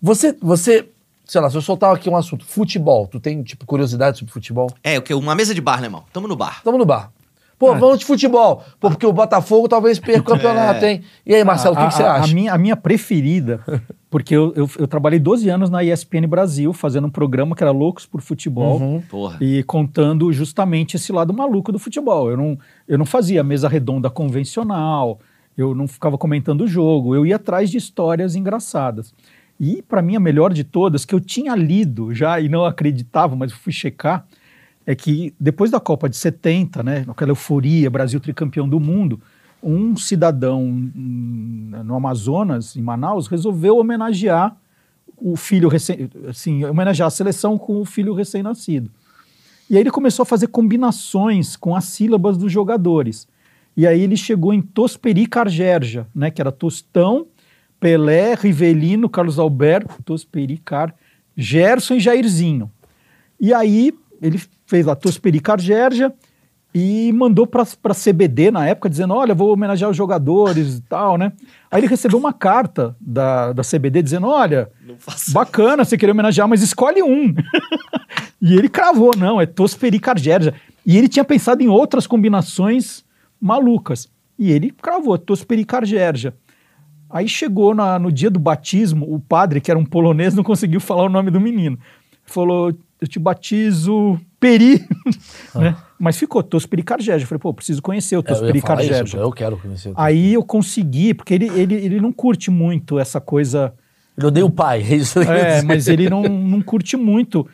[0.00, 0.88] Você, você,
[1.26, 4.70] sei lá, se eu soltar aqui um assunto, futebol, tu tem, tipo, curiosidade sobre futebol?
[4.82, 5.12] É, o que?
[5.12, 6.04] Uma mesa de bar, né, irmão?
[6.12, 6.62] Tamo no bar.
[6.62, 7.12] Tamo no bar.
[7.58, 7.78] Pô, É.
[7.78, 8.62] vamos de futebol.
[8.80, 10.92] Pô, porque o Botafogo talvez perca o campeonato, É.
[10.92, 11.02] hein?
[11.24, 12.30] E aí, Marcelo, o que, a, que você acha?
[12.30, 13.60] A minha, a minha preferida,
[14.10, 17.70] porque eu, eu, eu trabalhei 12 anos na ESPN Brasil, fazendo um programa que era
[17.70, 18.80] Loucos por Futebol.
[18.80, 19.00] Uhum.
[19.08, 19.38] Porra.
[19.40, 22.30] E contando justamente esse lado maluco do futebol.
[22.30, 25.18] Eu não, eu não fazia mesa redonda convencional,
[25.56, 29.14] eu não ficava comentando o jogo, eu ia atrás de histórias engraçadas.
[29.60, 33.36] E para mim a melhor de todas, que eu tinha lido já e não acreditava,
[33.36, 34.26] mas fui checar,
[34.86, 39.20] é que depois da Copa de 70, né, aquela euforia, Brasil tricampeão do mundo,
[39.62, 44.56] um cidadão hum, no Amazonas, em Manaus, resolveu homenagear
[45.16, 48.90] o filho recém, assim, homenagear a seleção com o filho recém-nascido.
[49.70, 53.26] E aí ele começou a fazer combinações com as sílabas dos jogadores.
[53.76, 57.26] E aí ele chegou em Tosperi Cargerja, né, que era Tostão,
[57.80, 60.94] Pelé, Rivelino, Carlos Alberto, Tosperi Car,
[61.36, 62.70] Gerson e Jairzinho.
[63.40, 63.92] E aí
[64.24, 66.12] ele fez lá Tosperi Cargerja
[66.74, 71.16] e mandou para a CBD na época, dizendo: Olha, vou homenagear os jogadores e tal,
[71.18, 71.32] né?
[71.70, 74.70] Aí ele recebeu uma carta da, da CBD dizendo: Olha,
[75.32, 77.34] bacana você querer homenagear, mas escolhe um.
[78.40, 80.54] e ele cravou: Não, é Tosperi Cargerja.
[80.86, 83.04] E ele tinha pensado em outras combinações
[83.40, 84.08] malucas.
[84.38, 86.34] E ele cravou: Tosperi Cargerja.
[87.08, 90.80] Aí chegou na- no dia do batismo, o padre, que era um polonês, não conseguiu
[90.80, 91.78] falar o nome do menino.
[92.24, 94.86] Falou, eu te batizo Peri,
[95.54, 95.76] né?
[95.98, 97.24] Mas ficou Tosperi Cargerja.
[97.24, 98.24] Eu falei, pô, preciso conhecer o É, eu
[99.22, 99.90] eu quero conhecer.
[99.90, 103.72] o- Aí eu consegui, porque ele, ele, ele não curte muito essa coisa...
[104.16, 107.46] Ele odeia o pai, é isso que É, mas ele não, não curte muito,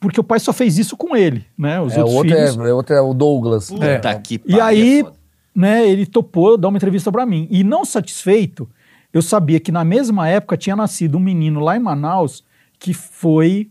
[0.00, 1.80] porque o pai só fez isso com ele, né?
[1.80, 2.56] Os É, o outros outro, filhos...
[2.56, 3.68] é, o outro é o Douglas.
[3.70, 4.14] Puta É.
[4.20, 5.06] que E aí, é
[5.54, 7.48] né, ele topou dar uma entrevista para mim.
[7.50, 8.68] E não satisfeito,
[9.12, 12.44] eu sabia que na mesma época tinha nascido um menino lá em Manaus
[12.78, 13.68] que foi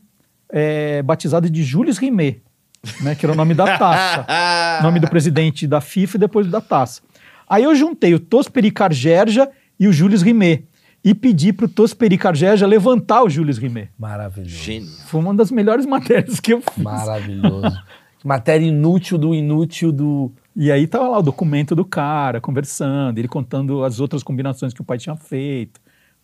[0.52, 2.42] é, batizado de Jules Rimet,
[3.02, 4.26] né, que era o nome da taça.
[4.84, 7.02] nome do presidente da FIFA e depois da taça.
[7.50, 10.66] Aí eu juntei o Tosperi Cargerja e o Jules Rimet.
[11.04, 13.90] E pedi pro Tosperi Cargerja levantar o Jules Rimet.
[13.98, 14.56] Maravilhoso.
[14.56, 14.90] Gênio.
[15.06, 16.84] Foi uma das melhores matérias que eu fiz.
[16.84, 17.78] Maravilhoso.
[18.26, 20.32] Matéria inútil do inútil do.
[20.56, 24.82] E aí tava lá o documento do cara, conversando, ele contando as outras combinações que
[24.82, 25.80] o pai tinha feito.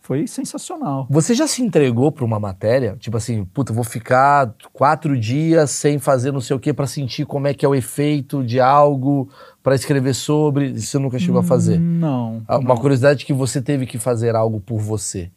[0.06, 1.06] Foi sensacional.
[1.08, 2.94] Você já se entregou pra uma matéria?
[3.00, 7.24] Tipo assim, puta, vou ficar quatro dias sem fazer não sei o que pra sentir
[7.24, 9.30] como é que é o efeito de algo,
[9.62, 10.66] pra escrever sobre.
[10.72, 11.80] Isso você nunca chegou a fazer?
[11.80, 12.42] Não.
[12.46, 12.76] Ah, Uma não.
[12.76, 15.30] curiosidade que você teve que fazer algo por você.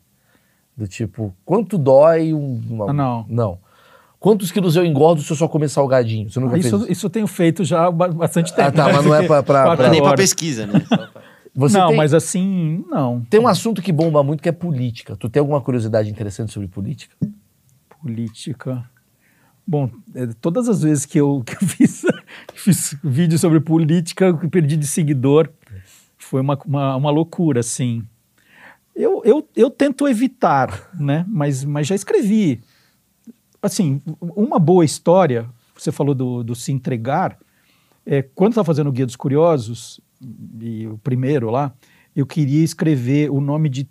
[0.76, 2.62] Do tipo, quanto dói um.
[2.70, 3.26] uma- Ah, não.
[3.30, 3.58] Não.
[4.20, 6.30] Quantos quilos eu engordo se eu só comer salgadinho?
[6.30, 6.92] Você nunca Ah, fez Isso, isso?
[6.92, 8.68] isso eu tenho feito já há ba- bastante tempo.
[8.68, 8.94] Ah, tá, né?
[8.94, 10.20] mas não é pra- pra- Nem pra horas.
[10.20, 10.74] pesquisa, né?
[11.58, 13.26] Você não, tem, mas assim, não.
[13.28, 15.16] tem um assunto que bomba muito que é política.
[15.16, 17.16] Tu tem alguma curiosidade interessante sobre política?
[18.00, 18.88] Política.
[19.66, 22.06] Bom, é, todas as vezes que eu, que eu fiz,
[22.54, 25.50] fiz vídeo sobre política, eu perdi de seguidor.
[26.16, 28.04] Foi uma, uma, uma loucura, assim.
[28.96, 31.26] Eu, eu, eu tento evitar, né?
[31.28, 32.62] Mas, mas já escrevi.
[33.60, 37.36] Assim, uma boa história, você falou do, do se entregar.
[38.06, 40.00] É, quando estava fazendo o Guia dos Curiosos,
[40.62, 41.74] e o primeiro lá,
[42.16, 43.88] eu queria escrever o nome de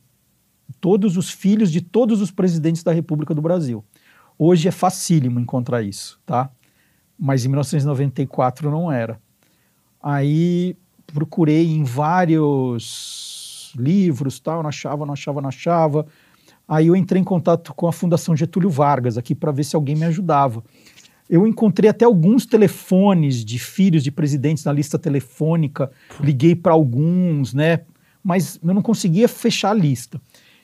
[0.81, 3.85] todos os filhos de todos os presidentes da República do Brasil.
[4.39, 6.51] Hoje é facílimo encontrar isso, tá?
[7.19, 9.21] Mas em 1994 não era.
[10.03, 16.07] Aí procurei em vários livros, tal, não achava, não achava, não achava.
[16.69, 19.95] Aí eu entrei em contato com a Fundação Getúlio Vargas aqui para ver se alguém
[19.95, 20.65] me ajudava.
[21.29, 27.53] Eu encontrei até alguns telefones de filhos de presidentes na lista telefônica, liguei para alguns,
[27.53, 27.81] né?
[28.23, 30.21] Mas eu não conseguia fechar a lista.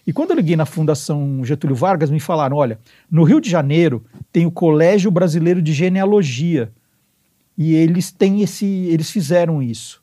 [0.06, 2.78] E quando eu liguei na Fundação Getúlio Vargas, me falaram: olha,
[3.10, 6.72] no Rio de Janeiro tem o Colégio Brasileiro de Genealogia.
[7.56, 8.66] E eles têm esse.
[8.66, 10.02] Eles fizeram isso.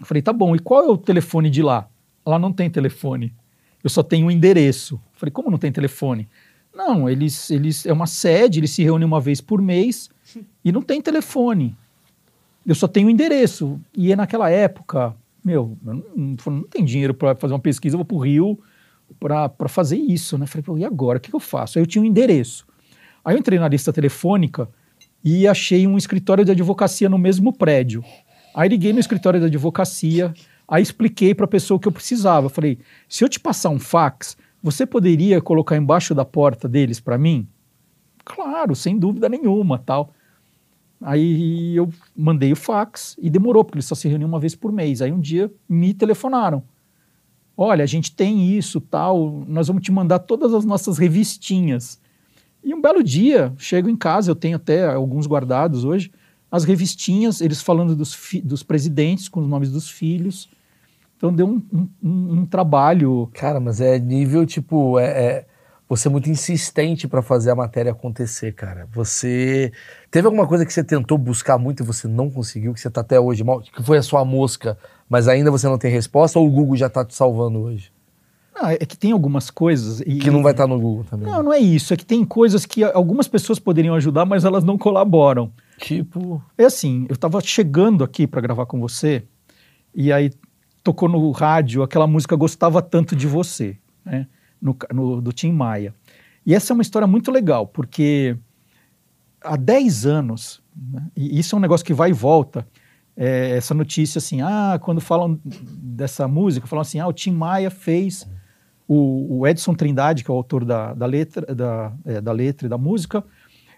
[0.00, 1.88] Eu falei, tá bom, e qual é o telefone de lá?
[2.24, 3.32] Lá não tem telefone.
[3.84, 4.94] Eu só tenho o endereço.
[4.94, 6.28] Eu falei, como não tem telefone?
[6.74, 10.10] Não, eles, eles é uma sede, eles se reúnem uma vez por mês
[10.64, 11.76] e não tem telefone.
[12.66, 13.80] Eu só tenho o endereço.
[13.94, 15.14] E é naquela época,
[15.44, 18.20] meu, eu não, não, não tem dinheiro para fazer uma pesquisa, eu vou para o
[18.20, 18.58] Rio
[19.20, 20.46] para fazer isso, né?
[20.46, 21.18] Falei, e agora?
[21.18, 21.78] O que, que eu faço?
[21.78, 22.66] Aí eu tinha um endereço.
[23.22, 24.68] Aí eu entrei na lista telefônica
[25.22, 28.02] e achei um escritório de advocacia no mesmo prédio.
[28.54, 30.32] Aí liguei no escritório de advocacia,
[30.72, 32.48] Aí expliquei para a pessoa o que eu precisava.
[32.48, 37.18] Falei, se eu te passar um fax, você poderia colocar embaixo da porta deles para
[37.18, 37.48] mim?
[38.24, 40.12] Claro, sem dúvida nenhuma, tal.
[41.00, 44.70] Aí eu mandei o fax e demorou, porque eles só se reuniam uma vez por
[44.70, 45.02] mês.
[45.02, 46.62] Aí um dia me telefonaram.
[47.56, 52.00] Olha, a gente tem isso, tal, nós vamos te mandar todas as nossas revistinhas.
[52.64, 56.10] E um belo dia, chego em casa, eu tenho até alguns guardados hoje,
[56.50, 60.48] as revistinhas, eles falando dos, dos presidentes com os nomes dos filhos.
[61.22, 61.62] Então deu um,
[62.02, 63.30] um, um trabalho.
[63.32, 64.98] Cara, mas é nível tipo.
[64.98, 65.46] É, é
[65.88, 68.88] você é muito insistente para fazer a matéria acontecer, cara.
[68.92, 69.70] Você.
[70.10, 73.02] Teve alguma coisa que você tentou buscar muito e você não conseguiu, que você tá
[73.02, 73.60] até hoje mal?
[73.60, 74.76] Que foi a sua mosca,
[75.08, 77.92] mas ainda você não tem resposta ou o Google já tá te salvando hoje?
[78.52, 80.00] Não, é que tem algumas coisas.
[80.00, 81.30] E, que não vai estar tá no Google também.
[81.30, 81.94] Não, não é isso.
[81.94, 85.52] É que tem coisas que algumas pessoas poderiam ajudar, mas elas não colaboram.
[85.78, 86.42] Tipo.
[86.58, 89.22] É assim, eu tava chegando aqui para gravar com você,
[89.94, 90.30] e aí
[90.82, 94.26] tocou no rádio aquela música Gostava Tanto de Você, né?
[94.60, 95.94] no, no, do Tim Maia.
[96.44, 98.36] E essa é uma história muito legal, porque
[99.40, 102.66] há 10 anos, né, e isso é um negócio que vai e volta,
[103.16, 107.70] é, essa notícia assim, ah, quando falam dessa música, falam assim, ah, o Tim Maia
[107.70, 108.26] fez,
[108.88, 112.66] o, o Edson Trindade, que é o autor da, da, letra, da, é, da letra
[112.66, 113.24] e da música,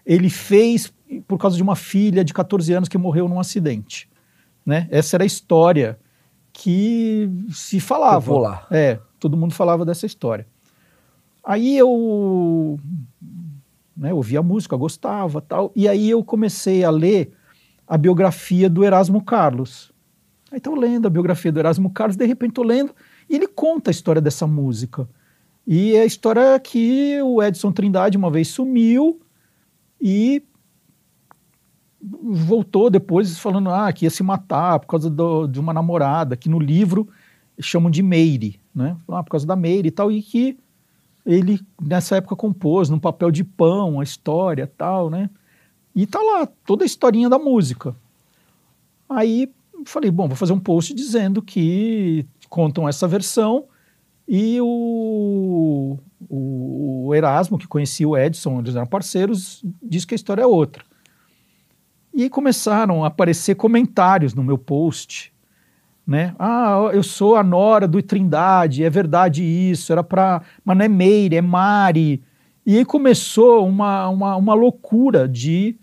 [0.05, 0.93] ele fez
[1.27, 4.09] por causa de uma filha de 14 anos que morreu num acidente.
[4.65, 4.87] Né?
[4.89, 5.99] Essa era a história
[6.57, 8.25] que se falava.
[8.25, 8.67] Popular.
[8.71, 10.47] É, todo mundo falava dessa história.
[11.43, 12.79] Aí eu
[13.95, 17.33] né, ouvia a música, gostava tal, e aí eu comecei a ler
[17.85, 19.91] a biografia do Erasmo Carlos.
[20.49, 22.95] Aí estou lendo a biografia do Erasmo Carlos, de repente estou lendo,
[23.29, 25.07] e ele conta a história dessa música.
[25.67, 29.19] E é a história que o Edson Trindade uma vez sumiu
[30.01, 30.41] e
[32.23, 36.49] voltou depois falando ah, que ia se matar por causa do, de uma namorada, que
[36.49, 37.07] no livro
[37.59, 38.97] chamam de Meire, né?
[39.07, 40.57] Ah, por causa da Meire e tal, e que
[41.25, 45.29] ele nessa época compôs num papel de pão a história tal, né?
[45.95, 47.95] E tá lá toda a historinha da música.
[49.09, 49.49] Aí
[49.85, 53.65] falei, bom, vou fazer um post dizendo que contam essa versão
[54.27, 55.97] e o,
[56.27, 60.47] o, o Erasmo, que conhecia o Edson, eles eram parceiros, disse que a história é
[60.47, 60.83] outra.
[62.15, 65.35] E começaram a aparecer comentários no meu post
[66.05, 66.35] né?
[66.37, 70.41] Ah, eu sou a nora do Trindade, é verdade isso, era para.
[70.63, 72.21] Mas não é Meire, é Mari.
[72.65, 75.75] E aí começou uma, uma, uma loucura de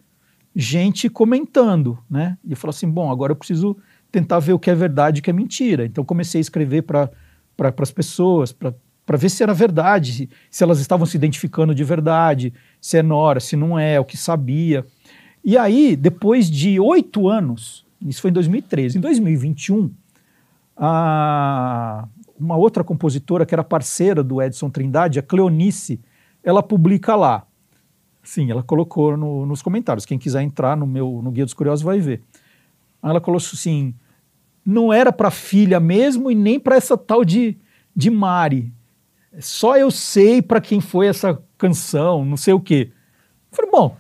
[0.55, 2.39] gente comentando, né?
[2.45, 3.77] E falou assim: bom, agora eu preciso
[4.13, 5.85] tentar ver o que é verdade e o que é mentira.
[5.85, 7.11] Então comecei a escrever para
[7.57, 11.83] pra, as pessoas, para ver se era verdade, se, se elas estavam se identificando de
[11.83, 14.87] verdade, se é nora, se não é, o que sabia.
[15.45, 19.91] E aí, depois de oito anos, isso foi em 2013, em 2021
[20.77, 26.01] a, uma outra compositora que era parceira do Edson Trindade, a Cleonice,
[26.43, 27.47] ela publica lá.
[28.23, 30.07] Sim, ela colocou no, nos comentários.
[30.07, 32.23] Quem quiser entrar no meu no Guia dos Curiosos vai ver.
[33.03, 33.95] Ela colocou assim:
[34.65, 37.57] não era para filha mesmo e nem para essa tal de,
[37.95, 38.73] de Mari.
[39.41, 42.91] Só eu sei para quem foi essa canção, não sei o quê.
[43.51, 43.97] Eu falei, bom,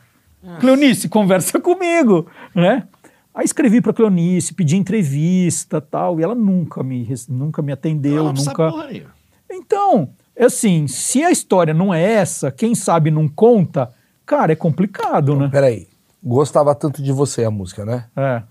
[0.61, 2.87] Cleonice, conversa comigo, né?
[3.35, 8.33] Aí escrevi para Cleonice, pedi entrevista tal, e ela nunca me, nunca me atendeu, não
[8.33, 8.71] nunca.
[9.51, 13.91] Então, é assim, se a história não é essa, quem sabe não conta,
[14.27, 15.49] cara, é complicado, né?
[15.51, 15.89] Peraí,
[16.23, 18.07] gostava tanto de você a música, né?
[18.17, 18.43] É.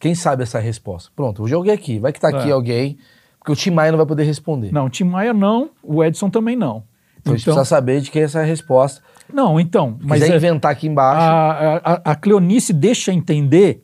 [0.00, 1.10] Quem sabe essa resposta?
[1.14, 2.52] Pronto, eu joguei aqui, vai que tá aqui é.
[2.52, 2.98] alguém,
[3.38, 4.72] porque o Tim Maia não vai poder responder.
[4.72, 6.82] Não, o Tim Maia não, o Edson também não.
[7.20, 9.00] Então, a gente então precisa saber de quem é essa resposta.
[9.34, 9.98] Não, então.
[10.00, 11.20] Mas quiser é, inventar aqui embaixo.
[11.20, 13.82] A, a, a Cleonice deixa entender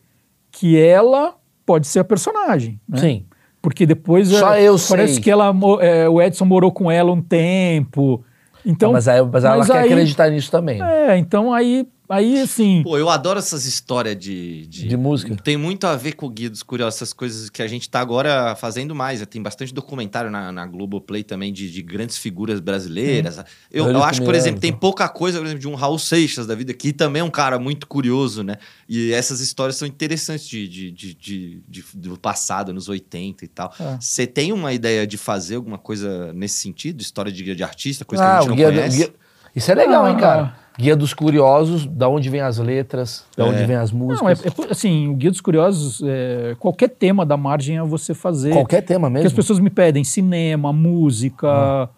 [0.53, 1.35] que ela
[1.67, 2.81] pode ser a personagem.
[2.89, 2.99] Né?
[2.99, 3.27] Sim.
[3.61, 5.23] Porque depois Só é, eu parece sei.
[5.23, 8.25] que ela, é, o Edson morou com ela um tempo.
[8.65, 10.81] Então, ah, mas, aí, mas ela mas quer acreditar nisso também.
[10.83, 12.83] É, então aí Aí, assim.
[12.83, 14.97] Pô, eu adoro essas histórias de, de, de.
[14.97, 15.37] música.
[15.37, 18.01] Tem muito a ver com o Guia dos Curiosos, essas coisas que a gente tá
[18.01, 19.25] agora fazendo mais.
[19.27, 23.39] Tem bastante documentário na, na Globoplay também de, de grandes figuras brasileiras.
[23.39, 23.43] Hum.
[23.71, 26.57] Eu, eu acho, por exemplo, tem pouca coisa, por exemplo, de um Raul Seixas da
[26.57, 28.57] vida, que também é um cara muito curioso, né?
[28.89, 33.49] E essas histórias são interessantes de, de, de, de, de do passado, nos 80 e
[33.49, 33.73] tal.
[33.79, 33.99] É.
[34.01, 34.27] Você é.
[34.27, 37.01] tem uma ideia de fazer alguma coisa nesse sentido?
[37.01, 38.99] História de guia de artista, coisa ah, que a gente não conhece?
[38.99, 39.21] Do, guia...
[39.55, 40.55] Isso é legal, ah, hein, cara?
[40.79, 43.49] Guia dos Curiosos, da onde vem as letras, da é.
[43.49, 44.21] onde vem as músicas.
[44.21, 48.15] Não, é, é, assim, o Guia dos Curiosos, é, qualquer tema da margem é você
[48.15, 48.53] fazer.
[48.53, 49.23] Qualquer tema mesmo?
[49.23, 51.89] Que as pessoas me pedem, cinema, música, ah.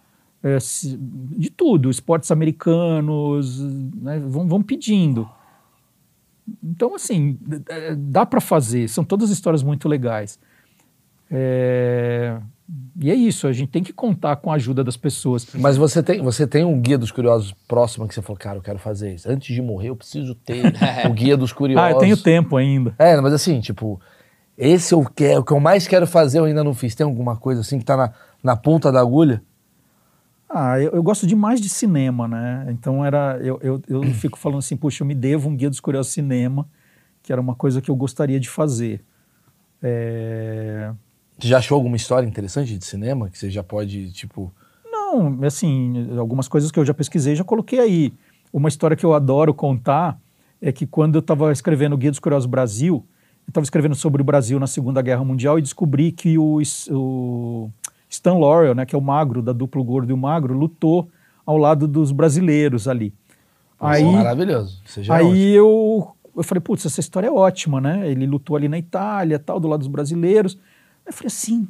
[0.44, 3.60] É, de tudo, esportes americanos,
[3.94, 5.28] né, vão, vão pedindo.
[6.62, 7.38] Então, assim,
[7.96, 10.40] dá para fazer, são todas histórias muito legais.
[11.30, 12.38] É...
[12.98, 15.46] E é isso, a gente tem que contar com a ajuda das pessoas.
[15.54, 18.62] Mas você tem, você tem um guia dos curiosos próximo que você falou, cara, eu
[18.62, 19.28] quero fazer isso.
[19.28, 20.62] Antes de morrer, eu preciso ter
[21.08, 21.82] o guia dos curiosos.
[21.82, 22.94] Ah, eu tenho tempo ainda.
[22.98, 24.00] É, mas assim, tipo,
[24.56, 26.94] esse eu quero, o que eu mais quero fazer eu ainda não fiz.
[26.94, 29.42] Tem alguma coisa assim que tá na, na ponta da agulha?
[30.48, 32.66] Ah, eu, eu, gosto demais de cinema, né?
[32.68, 33.38] Então era.
[33.40, 36.68] Eu, eu, eu fico falando assim, puxa, eu me devo um guia dos curiosos cinema,
[37.22, 39.02] que era uma coisa que eu gostaria de fazer.
[39.82, 40.92] É...
[41.38, 44.52] Você já achou alguma história interessante de cinema que você já pode, tipo.
[44.84, 48.12] Não, assim, algumas coisas que eu já pesquisei, já coloquei aí.
[48.52, 50.18] Uma história que eu adoro contar
[50.60, 53.04] é que quando eu estava escrevendo o Guia dos Curiosos Brasil,
[53.46, 56.60] eu estava escrevendo sobre o Brasil na Segunda Guerra Mundial e descobri que o,
[56.90, 57.70] o
[58.08, 61.08] Stan Laurel, né, que é o magro, da duplo gordo e o magro, lutou
[61.44, 63.12] ao lado dos brasileiros ali.
[63.80, 64.80] Aí, maravilhoso.
[65.08, 68.08] aí eu, eu falei, putz, essa história é ótima, né?
[68.08, 70.56] Ele lutou ali na Itália, tal, do lado dos brasileiros.
[71.04, 71.68] Aí eu falei assim,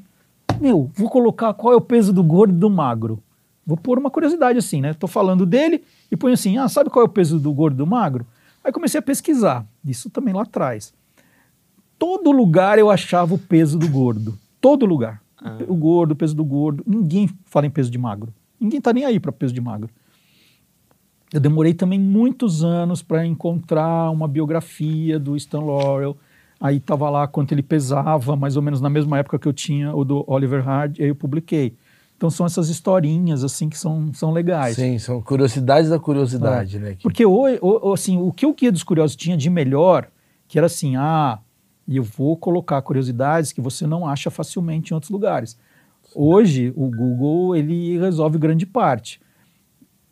[0.60, 3.22] meu, vou colocar qual é o peso do gordo e do magro.
[3.66, 4.92] Vou pôr uma curiosidade assim, né?
[4.92, 7.78] Tô falando dele e põe assim, ah, sabe qual é o peso do gordo e
[7.78, 8.26] do magro?
[8.64, 10.92] Aí comecei a pesquisar, isso também lá atrás.
[11.98, 14.36] Todo lugar eu achava o peso do gordo.
[14.60, 15.22] Todo lugar.
[15.40, 15.58] Ah.
[15.68, 16.82] O gordo, o peso do gordo.
[16.86, 18.32] Ninguém fala em peso de magro.
[18.58, 19.88] Ninguém tá nem aí para peso de magro.
[21.32, 26.16] Eu demorei também muitos anos para encontrar uma biografia do Stan Laurel.
[26.62, 29.92] Aí tava lá quanto ele pesava, mais ou menos na mesma época que eu tinha
[29.92, 31.76] o do Oliver Hard, aí eu publiquei.
[32.16, 34.76] Então são essas historinhas assim que são, são legais.
[34.76, 36.78] Sim, são curiosidades da curiosidade, é.
[36.78, 36.96] né?
[37.02, 40.06] Porque o, o, assim, o que o Guia dos Curiosos tinha de melhor,
[40.46, 41.40] que era assim, ah,
[41.88, 45.58] eu vou colocar curiosidades que você não acha facilmente em outros lugares.
[46.14, 49.20] Hoje, o Google ele resolve grande parte.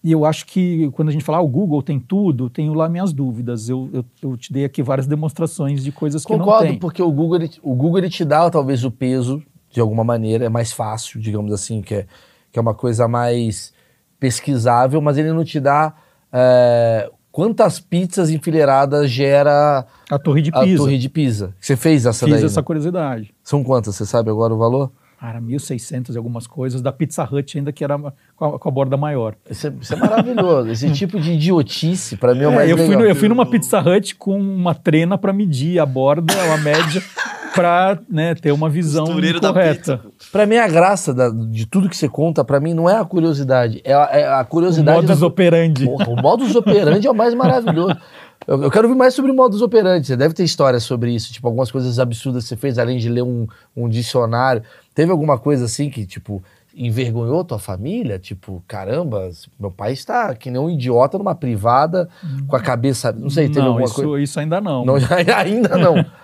[0.03, 2.89] E eu acho que quando a gente fala, ah, o Google tem tudo, tenho lá
[2.89, 3.69] minhas dúvidas.
[3.69, 6.79] Eu, eu, eu te dei aqui várias demonstrações de coisas Concordo, que não tem.
[6.79, 10.47] porque o Google, ele, o Google ele te dá talvez o peso, de alguma maneira,
[10.47, 12.07] é mais fácil, digamos assim, que é,
[12.51, 13.75] que é uma coisa mais
[14.19, 15.95] pesquisável, mas ele não te dá
[16.33, 20.75] é, quantas pizzas enfileiradas gera a Torre de Pisa.
[20.75, 21.55] A Torre de Pisa.
[21.61, 22.45] Você fez essa Fiz daí?
[22.45, 22.65] essa né?
[22.65, 23.35] curiosidade.
[23.43, 23.97] São quantas?
[23.97, 24.91] Você sabe agora o valor?
[25.23, 27.99] Era 1.600 e algumas coisas, da Pizza Hut ainda que era
[28.35, 29.35] com a, com a borda maior.
[29.51, 30.71] Isso é, isso é maravilhoso.
[30.71, 32.93] Esse tipo de idiotice, para mim, é o é, mais eu legal.
[32.93, 36.57] Fui no, eu fui numa Pizza Hut com uma trena para medir a borda, a
[36.57, 37.03] média,
[37.55, 40.01] para né, ter uma visão correta.
[40.33, 43.05] Para mim, a graça da, de tudo que você conta, para mim, não é a
[43.05, 44.99] curiosidade, é a, é a curiosidade...
[44.99, 45.27] O modus da...
[45.27, 45.85] operandi.
[45.85, 47.95] Porra, o modus operandi é o mais maravilhoso.
[48.47, 50.07] Eu, eu, quero ouvir mais sobre modus operandi.
[50.07, 53.09] Você deve ter histórias sobre isso, tipo, algumas coisas absurdas que você fez, além de
[53.09, 54.62] ler um, um dicionário.
[54.95, 56.43] Teve alguma coisa assim que, tipo,
[56.74, 58.18] envergonhou tua família?
[58.18, 62.09] Tipo, caramba, meu pai está que nem um idiota numa privada
[62.47, 63.12] com a cabeça.
[63.12, 64.22] Não sei, teve não, alguma isso, coisa.
[64.22, 64.84] Isso ainda não.
[64.84, 64.95] não
[65.36, 66.05] ainda não.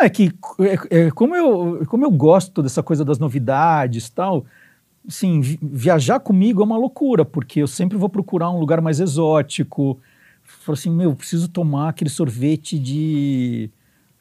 [0.00, 0.32] É que
[0.90, 4.42] é, é, como, eu, como eu gosto dessa coisa das novidades tal,
[5.06, 9.00] assim, vi, viajar comigo é uma loucura, porque eu sempre vou procurar um lugar mais
[9.00, 10.00] exótico.
[10.62, 13.70] Falo assim, meu, preciso tomar aquele sorvete de,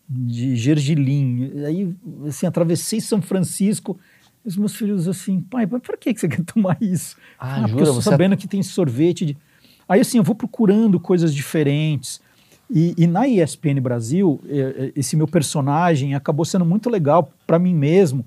[0.10, 1.52] de gergelim.
[1.66, 1.96] Aí,
[2.28, 4.00] assim, atravessei São Francisco,
[4.44, 7.16] os meus filhos assim, pai, mas por que você quer tomar isso?
[7.40, 9.38] Ah, ah jura, porque eu tô sabendo que tem sorvete de...
[9.88, 12.22] Aí, assim, eu vou procurando coisas diferentes.
[12.74, 17.60] E, e, na ESPN Brasil, é, é, esse meu personagem acabou sendo muito legal para
[17.60, 18.26] mim mesmo,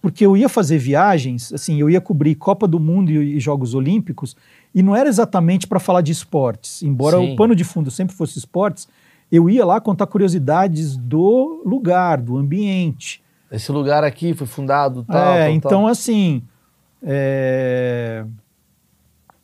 [0.00, 3.74] porque eu ia fazer viagens, assim, eu ia cobrir Copa do Mundo e, e Jogos
[3.74, 4.36] Olímpicos,
[4.74, 7.32] e não era exatamente para falar de esportes, embora Sim.
[7.32, 8.88] o pano de fundo sempre fosse esportes,
[9.30, 13.22] eu ia lá contar curiosidades do lugar, do ambiente.
[13.50, 15.34] Esse lugar aqui foi fundado tal.
[15.34, 15.86] É, tal, então tal.
[15.86, 16.42] assim,
[17.02, 18.24] é,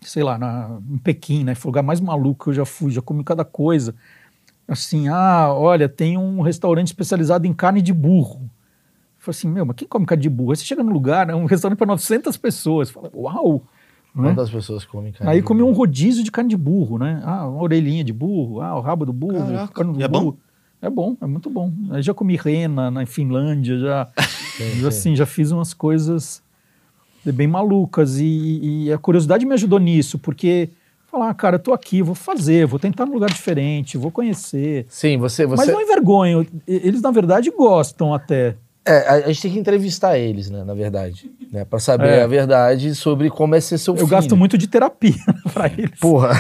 [0.01, 2.91] sei lá, na, em Pequim, né, foi o lugar mais maluco que eu já fui,
[2.91, 3.95] já comi cada coisa
[4.69, 8.51] assim, ah, olha, tem um restaurante especializado em carne de burro.
[9.27, 10.51] Eu falei assim, meu, mas quem come carne de burro?
[10.53, 12.91] Aí você chega num lugar, é um restaurante para 900 pessoas.
[12.91, 13.63] Fala, uau!
[14.15, 14.31] Né?
[14.31, 14.55] Quantas né?
[14.55, 17.21] pessoas comem carne Aí comi um rodízio de carne de burro, né?
[17.25, 20.33] Ah, uma orelhinha de burro, ah, o rabo do burro, Caraca, carne do é burro.
[20.33, 20.39] bom?
[20.81, 21.73] É bom, é muito bom.
[21.91, 24.09] Eu já comi rena na Finlândia, já,
[24.81, 26.43] já assim, já fiz umas coisas
[27.25, 30.71] bem malucas e, e a curiosidade me ajudou nisso, porque
[31.07, 34.87] falar, ah, cara, eu tô aqui, vou fazer, vou tentar num lugar diferente, vou conhecer.
[34.89, 35.47] Sim, você.
[35.47, 35.65] você...
[35.65, 36.47] Mas não envergonho.
[36.67, 38.57] Eles, na verdade, gostam até.
[38.87, 42.23] É, a, gente tem que entrevistar eles, né, na verdade, né, para saber é.
[42.23, 44.07] a verdade sobre como é ser seu eu filho.
[44.07, 45.17] Eu gasto muito de terapia
[45.53, 45.99] para eles.
[45.99, 46.31] Porra.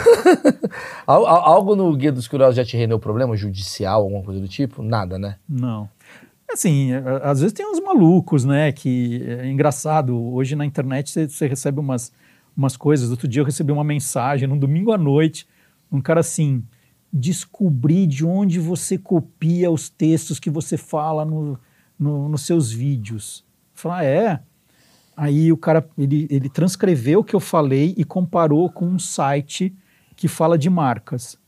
[1.07, 4.83] Algo no Guia dos Curiosos já te rendeu problema judicial, alguma coisa do tipo?
[4.83, 5.37] Nada, né?
[5.49, 5.89] Não.
[6.49, 6.93] Assim,
[7.23, 11.81] às vezes tem uns malucos, né, que é engraçado, hoje na internet você, você recebe
[11.81, 12.13] umas
[12.57, 13.11] umas coisas.
[13.11, 15.47] Outro dia eu recebi uma mensagem, num domingo à noite,
[15.93, 16.65] um cara assim,
[17.13, 21.59] descobrir de onde você copia os textos que você fala no,
[21.99, 23.45] no, nos seus vídeos.
[23.75, 24.41] falei, ah, é?
[25.17, 29.75] Aí o cara, ele, ele transcreveu o que eu falei e comparou com um site
[30.15, 31.39] que fala de marcas.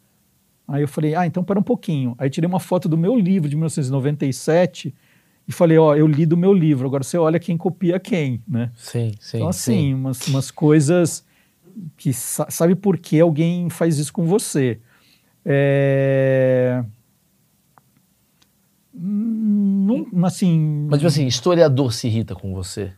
[0.67, 2.15] Aí eu falei, ah, então para um pouquinho.
[2.19, 4.95] Aí tirei uma foto do meu livro de 1997
[5.47, 8.71] e falei, ó, eu li do meu livro, agora você olha quem copia quem, né?
[8.77, 9.39] Sim, sim.
[9.39, 9.95] Então, assim, sim.
[9.95, 11.25] Umas, umas coisas
[11.97, 14.81] que sabe por que alguém faz isso com você.
[15.45, 16.85] É...
[19.97, 20.87] Não, assim...
[20.89, 22.93] Mas, tipo assim, historiador se irrita com você?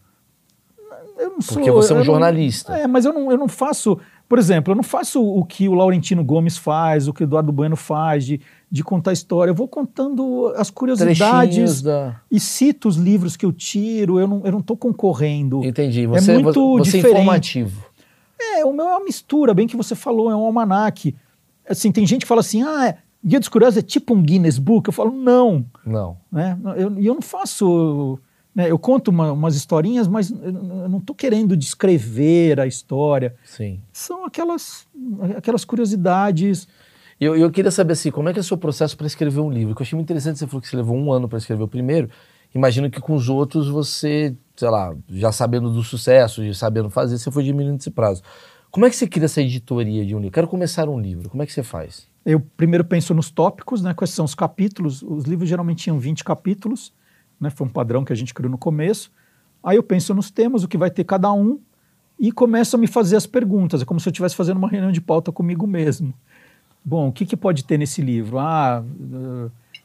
[1.18, 1.56] Eu não sou...
[1.56, 2.72] Porque você é um jornalista.
[2.72, 3.98] Não, é, mas eu não, eu não faço...
[4.28, 7.50] Por exemplo, eu não faço o que o Laurentino Gomes faz, o que o Eduardo
[7.50, 9.50] Bueno faz, de, de contar história.
[9.50, 12.20] Eu vou contando as curiosidades da...
[12.30, 14.20] e cito os livros que eu tiro.
[14.20, 15.64] Eu não estou não concorrendo.
[15.64, 16.06] Entendi.
[16.06, 17.06] Você, é muito você é diferente.
[17.06, 17.84] é informativo.
[18.40, 21.16] É, o meu é uma mistura, bem que você falou, é um almanaque.
[21.68, 24.88] Assim, tem gente que fala assim, ah, Guia dos Curiosos é tipo um Guinness Book.
[24.88, 25.64] Eu falo, não.
[25.84, 26.16] Não.
[26.32, 26.58] Né?
[26.76, 28.18] Eu, eu não faço
[28.54, 28.70] né?
[28.70, 33.34] Eu conto uma, umas historinhas, mas eu não estou querendo descrever a história.
[33.44, 33.80] Sim.
[33.92, 34.86] São aquelas,
[35.36, 36.66] aquelas curiosidades.
[37.20, 39.50] Eu, eu queria saber assim, como é que é o seu processo para escrever um
[39.50, 39.74] livro?
[39.74, 42.10] eu achei muito interessante, você falou que você levou um ano para escrever o primeiro.
[42.54, 47.18] Imagino que com os outros você, sei lá, já sabendo do sucesso, já sabendo fazer,
[47.18, 48.22] você foi diminuindo esse prazo.
[48.70, 50.32] Como é que você cria essa editoria de um livro?
[50.32, 51.28] Quero começar um livro.
[51.28, 52.09] Como é que você faz?
[52.24, 53.94] Eu primeiro penso nos tópicos, né?
[53.94, 55.02] Quais são os capítulos?
[55.02, 56.92] Os livros geralmente tinham 20 capítulos
[57.40, 57.48] né?
[57.48, 59.10] Foi um padrão que a gente criou no começo.
[59.62, 61.58] Aí eu penso nos temas, o que vai ter cada um,
[62.18, 63.80] e começo a me fazer as perguntas.
[63.80, 66.12] É como se eu estivesse fazendo uma reunião de pauta comigo mesmo.
[66.84, 68.38] Bom, o que, que pode ter nesse livro?
[68.38, 68.84] Ah,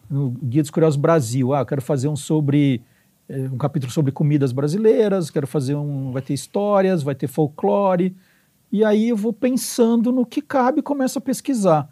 [0.10, 2.82] no Guia dos Curiosos Brasil, ah, quero fazer um sobre
[3.28, 8.16] eh, um capítulo sobre comidas brasileiras, quero fazer um, vai ter histórias, vai ter folclore,
[8.72, 11.90] e aí eu vou pensando no que cabe e começo a pesquisar.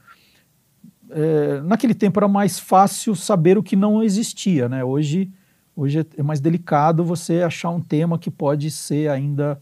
[1.15, 4.83] É, naquele tempo era mais fácil saber o que não existia, né?
[4.83, 5.31] Hoje
[5.75, 9.59] Hoje é, é mais delicado você achar um tema que pode ser ainda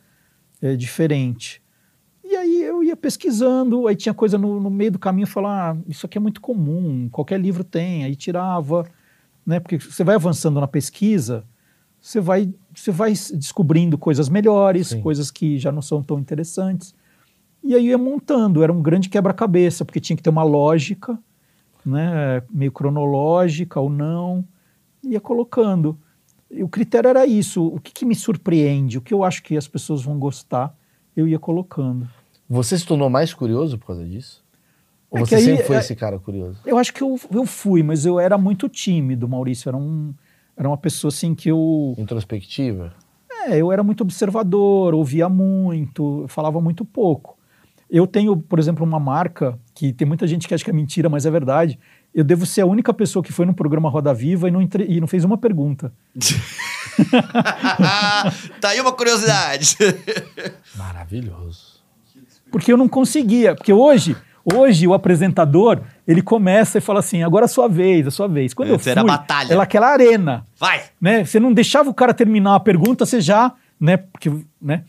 [0.62, 1.62] é, diferente.
[2.24, 5.78] E aí eu ia pesquisando, aí tinha coisa no, no meio do caminho, falar, ah,
[5.88, 8.86] isso aqui é muito comum, qualquer livro tem, aí tirava,
[9.45, 9.60] né?
[9.60, 11.45] Porque você vai avançando na pesquisa,
[11.99, 15.02] você vai, você vai descobrindo coisas melhores, Sim.
[15.02, 16.93] coisas que já não são tão interessantes.
[17.64, 21.18] E aí eu ia montando, era um grande quebra-cabeça, porque tinha que ter uma lógica,
[21.86, 24.45] né, meio cronológica ou não
[25.03, 25.97] ia colocando.
[26.49, 29.55] E o critério era isso, o que, que, me surpreende, o que eu acho que
[29.55, 30.75] as pessoas vão gostar,
[31.15, 32.07] eu ia colocando.
[32.49, 34.43] Você se tornou mais curioso por causa disso?
[35.09, 36.59] Ou é você aí, sempre foi é, esse cara curioso?
[36.65, 39.69] Eu acho que eu, eu fui, mas eu era muito tímido, Maurício.
[39.69, 40.13] Era, um,
[40.55, 41.95] era uma pessoa assim que eu.
[41.97, 42.93] Introspectiva?
[43.45, 47.38] É, eu era muito observador, ouvia muito, falava muito pouco.
[47.92, 51.10] Eu tenho, por exemplo, uma marca que tem muita gente que acha que é mentira,
[51.10, 51.78] mas é verdade
[52.14, 54.86] eu devo ser a única pessoa que foi no programa Roda Viva e não, entre...
[54.86, 55.94] e não fez uma pergunta.
[58.60, 59.78] tá aí uma curiosidade.
[60.76, 61.82] Maravilhoso.
[62.52, 63.56] Porque eu não conseguia.
[63.56, 64.18] Porque hoje,
[64.54, 68.12] hoje o apresentador, ele começa e fala assim, agora é a sua vez, é a
[68.12, 68.54] sua vez.
[68.54, 69.54] Quando eu fui, era batalha.
[69.54, 70.46] Era aquela arena.
[70.60, 70.84] Vai!
[71.00, 71.24] Né?
[71.24, 73.54] Você não deixava o cara terminar a pergunta, você já...
[73.80, 73.98] Né?
[73.98, 74.30] Porque,
[74.62, 74.84] né?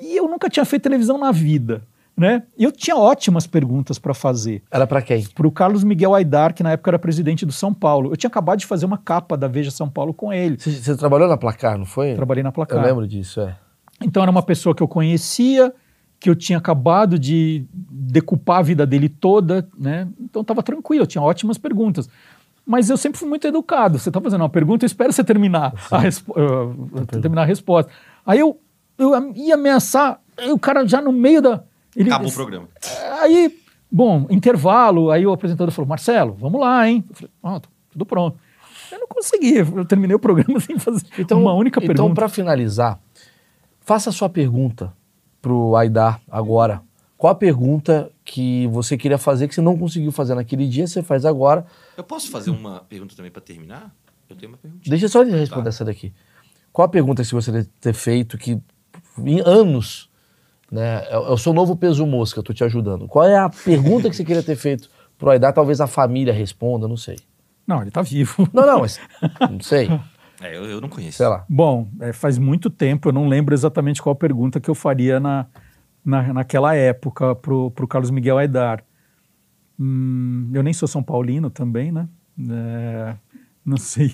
[0.00, 1.82] E eu nunca tinha feito televisão na vida
[2.16, 2.44] né?
[2.56, 4.62] Eu tinha ótimas perguntas para fazer.
[4.70, 5.24] Era para quem?
[5.26, 8.12] Para o Carlos Miguel Aidar, que na época era presidente do São Paulo.
[8.12, 10.56] Eu tinha acabado de fazer uma capa da Veja São Paulo com ele.
[10.58, 12.14] Você, trabalhou na Placar, não foi?
[12.14, 12.78] Trabalhei na Placar.
[12.78, 13.56] Eu lembro disso, é.
[14.00, 15.72] Então era uma pessoa que eu conhecia,
[16.20, 20.06] que eu tinha acabado de decupar a vida dele toda, né?
[20.20, 22.08] Então estava tranquilo, eu tinha ótimas perguntas.
[22.66, 23.98] Mas eu sempre fui muito educado.
[23.98, 27.90] Você está fazendo uma pergunta, eu espero você terminar a, uh, terminar a resposta.
[28.24, 28.58] Aí eu,
[28.96, 30.18] eu ia ameaçar,
[30.50, 31.62] o cara já no meio da
[31.96, 32.68] ele, Acabou o programa.
[33.20, 37.04] Aí, bom, intervalo, aí o apresentador falou, Marcelo, vamos lá, hein?
[37.08, 38.38] Eu falei, ah, tudo pronto.
[38.90, 42.02] Eu não consegui, eu terminei o programa sem fazer então, uma única então, pergunta.
[42.02, 43.00] Então, para finalizar,
[43.80, 44.92] faça a sua pergunta
[45.40, 46.82] pro Aidar agora.
[47.16, 51.02] Qual a pergunta que você queria fazer que você não conseguiu fazer naquele dia, você
[51.02, 51.64] faz agora?
[51.96, 53.94] Eu posso fazer uma pergunta também para terminar?
[54.28, 54.88] Eu tenho uma pergunta.
[54.88, 55.68] Deixa só ele responder tá.
[55.68, 56.12] essa daqui.
[56.72, 58.60] Qual a pergunta que você deve ter feito que
[59.18, 60.10] em anos
[60.70, 61.04] né?
[61.06, 63.06] É, é, o seu novo peso mosca, eu tô te ajudando.
[63.06, 65.52] Qual é a pergunta que você queria ter feito pro Aidar?
[65.52, 67.16] Talvez a família responda, não sei.
[67.66, 68.48] Não, ele tá vivo.
[68.52, 69.00] Não, não, mas
[69.50, 69.88] não sei.
[70.40, 71.18] É, eu, eu, não conheço.
[71.18, 71.44] Sei lá.
[71.48, 75.46] Bom, é, faz muito tempo, eu não lembro exatamente qual pergunta que eu faria na,
[76.04, 78.84] na, naquela época pro, pro Carlos Miguel Aidar.
[79.78, 82.08] Hum, eu nem sou São Paulino também, né?
[82.38, 83.14] É,
[83.64, 84.12] não sei.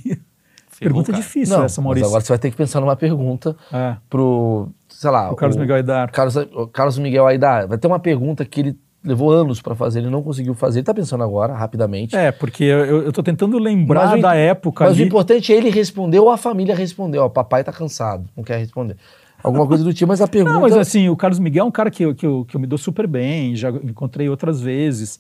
[0.81, 2.09] Pergunta difícil não, essa, Maurício.
[2.09, 3.97] agora você vai ter que pensar numa pergunta é.
[4.09, 5.31] pro sei lá.
[5.31, 6.11] O Carlos o, Miguel Aidar.
[6.11, 7.69] Carlos, o Carlos Miguel Aidar.
[7.69, 10.81] Vai ter uma pergunta que ele levou anos para fazer, ele não conseguiu fazer.
[10.81, 12.15] Ele tá pensando agora, rapidamente.
[12.15, 14.85] É, porque eu, eu tô tentando lembrar da época.
[14.85, 15.05] Mas ali...
[15.05, 17.23] o importante é ele responder ou a família respondeu.
[17.23, 18.97] Ó, papai tá cansado, não quer responder.
[19.43, 20.53] Alguma coisa do tipo, mas a pergunta.
[20.53, 22.61] Não, mas assim, o Carlos Miguel é um cara que eu, que eu, que eu
[22.61, 25.19] me dou super bem, já encontrei outras vezes.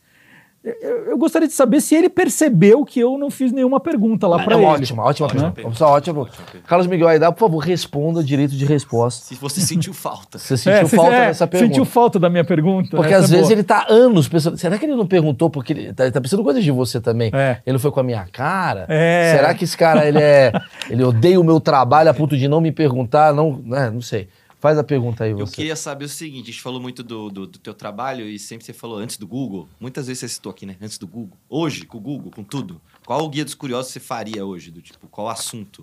[0.62, 4.44] Eu, eu, gostaria de saber se ele percebeu que eu não fiz nenhuma pergunta lá
[4.44, 4.66] para é ele.
[4.66, 5.86] Ótima, ótima, ótima pergunta.
[5.86, 6.60] Ótima, ótima.
[6.66, 9.24] Carlos Miguel Aidar, por favor, responda direito de resposta.
[9.24, 10.38] Se você sentiu falta.
[10.38, 11.72] Você sentiu é, falta é, dessa pergunta.
[11.72, 12.94] Sentiu falta da minha pergunta.
[12.94, 13.52] Porque às é vezes boa.
[13.54, 14.58] ele tá anos pensando.
[14.58, 17.30] Será que ele não perguntou porque ele tá, ele tá pensando coisas de você também?
[17.32, 17.62] É.
[17.64, 18.84] Ele foi com a minha cara?
[18.90, 19.32] É.
[19.34, 20.52] Será que esse cara ele é.
[20.90, 23.32] ele odeia o meu trabalho a ponto de não me perguntar?
[23.32, 24.28] Não, né, não sei.
[24.60, 25.42] Faz a pergunta aí, você.
[25.42, 28.38] Eu queria saber o seguinte: a gente falou muito do, do, do, teu trabalho e
[28.38, 29.66] sempre você falou antes do Google.
[29.80, 30.76] Muitas vezes você citou aqui, né?
[30.82, 31.38] Antes do Google.
[31.48, 32.78] Hoje, com o Google, com tudo.
[33.06, 34.70] Qual o guia dos curiosos você faria hoje?
[34.70, 35.82] Do tipo, qual assunto?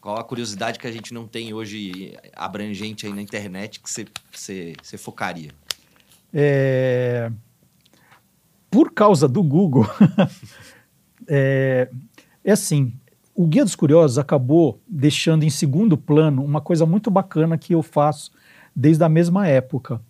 [0.00, 4.06] Qual a curiosidade que a gente não tem hoje abrangente aí na internet que você,
[4.32, 5.52] você, você focaria?
[6.34, 7.30] É...
[8.68, 9.86] Por causa do Google,
[11.28, 11.88] é...
[12.44, 12.92] é assim,
[13.36, 17.82] o Guia dos Curiosos acabou deixando em segundo plano uma coisa muito bacana que eu
[17.82, 18.30] faço
[18.74, 20.00] desde a mesma época.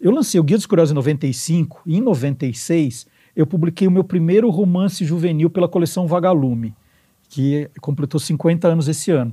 [0.00, 3.06] Eu lancei o Guia dos Curiosos em 95 e em 96
[3.36, 6.74] eu publiquei o meu primeiro romance juvenil pela coleção Vagalume,
[7.28, 9.32] que completou 50 anos esse ano.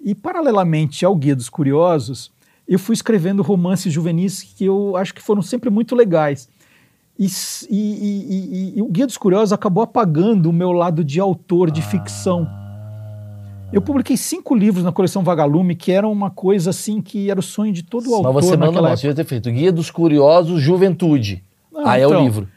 [0.00, 2.32] E paralelamente ao Guia dos Curiosos,
[2.66, 6.48] eu fui escrevendo romances juvenis que eu acho que foram sempre muito legais.
[7.18, 7.26] E,
[7.70, 11.80] e, e, e, o Guia dos Curiosos acabou apagando o meu lado de autor de
[11.80, 11.84] ah.
[11.84, 12.46] ficção.
[13.72, 17.42] Eu publiquei cinco livros na coleção Vagalume, que era uma coisa assim que era o
[17.42, 18.32] sonho de todo autor.
[18.32, 21.42] Mas você manda não, você ter feito Guia dos Curiosos Juventude.
[21.74, 22.24] Ah, Aí então, é o então.
[22.24, 22.48] livro.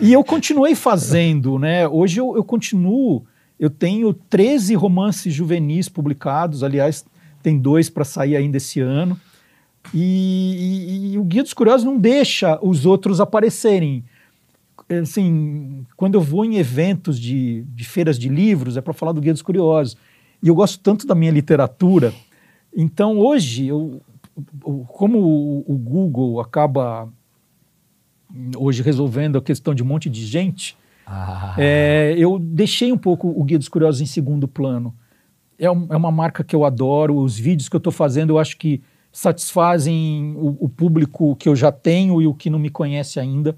[0.00, 1.86] E eu continuei fazendo, né?
[1.88, 3.24] Hoje eu, eu continuo.
[3.58, 7.04] Eu tenho 13 romances juvenis publicados, aliás,
[7.42, 9.18] tem dois para sair ainda esse ano.
[9.92, 14.04] E, e, e, o Guia dos Curiosos não deixa os outros aparecerem.
[15.02, 19.20] Assim, quando eu vou em eventos de, de feiras de livros, é para falar do
[19.20, 19.96] Guia dos Curiosos.
[20.42, 22.12] E eu gosto tanto da minha literatura.
[22.74, 24.00] Então, hoje, eu,
[24.88, 27.08] como o, o Google acaba
[28.56, 30.76] hoje resolvendo a questão de um monte de gente,
[31.06, 31.54] ah.
[31.56, 34.94] é, eu deixei um pouco o Guia dos Curiosos em segundo plano.
[35.58, 38.38] É, um, é uma marca que eu adoro, os vídeos que eu estou fazendo, eu
[38.38, 38.82] acho que
[39.14, 43.56] satisfazem o, o, público que eu já tenho e o que não me conhece ainda.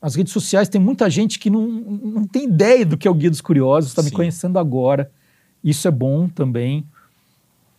[0.00, 3.14] As redes sociais tem muita gente que não, não tem ideia do que é o
[3.14, 5.10] Guia dos Curiosos, está me conhecendo agora.
[5.62, 6.86] Isso é bom também.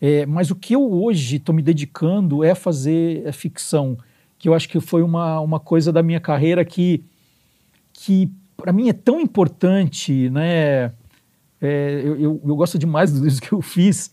[0.02, 3.98] É, mas o que eu hoje estou me dedicando é fazer é ficção,
[4.38, 7.06] que eu acho que foi uma, uma coisa da minha carreira que,
[7.94, 10.92] que para mim é tão importante, né?
[11.62, 14.12] É, eu, eu, eu, gosto demais do que eu fiz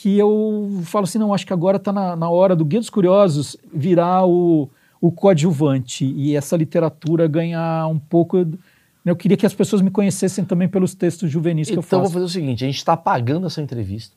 [0.00, 2.88] que eu falo assim, não, acho que agora está na, na hora do Guia dos
[2.88, 8.46] Curiosos virar o, o coadjuvante e essa literatura ganhar um pouco...
[9.04, 11.96] Eu queria que as pessoas me conhecessem também pelos textos juvenis então, que eu faço.
[11.96, 14.16] Então vou fazer o seguinte, a gente está apagando essa entrevista.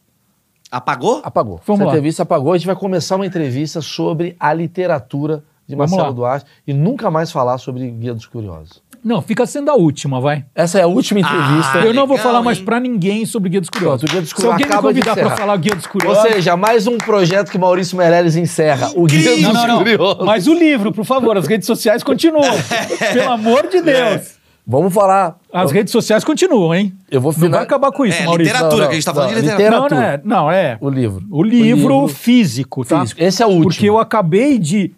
[0.71, 1.19] Apagou?
[1.21, 1.59] Apagou.
[1.65, 1.91] Vamos essa lá.
[1.91, 6.73] entrevista apagou, a gente vai começar uma entrevista sobre a literatura de Marcelo Duarte e
[6.73, 8.81] nunca mais falar sobre Guia dos Curiosos.
[9.03, 10.45] Não, fica sendo a última, vai.
[10.55, 11.79] Essa é a última entrevista.
[11.79, 14.09] Ah, eu não vou falar mais para ninguém sobre Guia dos Curiosos.
[14.09, 16.23] Guia dos Curiosos Se alguém acaba me convidar para falar Guia dos Curiosos...
[16.23, 18.91] Ou seja, mais um projeto que Maurício Meirelles encerra.
[18.95, 19.77] O Guia não, dos não, não.
[19.79, 20.25] Curiosos.
[20.25, 22.49] Mas o livro, por favor, as redes sociais continuam.
[23.13, 24.39] Pelo amor de Deus.
[24.39, 24.43] É.
[24.65, 25.37] Vamos falar.
[25.51, 26.93] As redes sociais continuam, hein?
[27.11, 27.49] Eu vou final...
[27.49, 28.53] Não vai acabar com isso, é, Maurício.
[28.53, 29.89] literatura, não, não, que a gente tá falando de literatura.
[29.89, 30.77] Não, não é, não, é.
[30.79, 31.23] O livro.
[31.29, 33.01] O livro, o livro físico, tá?
[33.01, 33.21] Físico.
[33.21, 33.65] Esse é o último.
[33.65, 34.93] Porque eu acabei de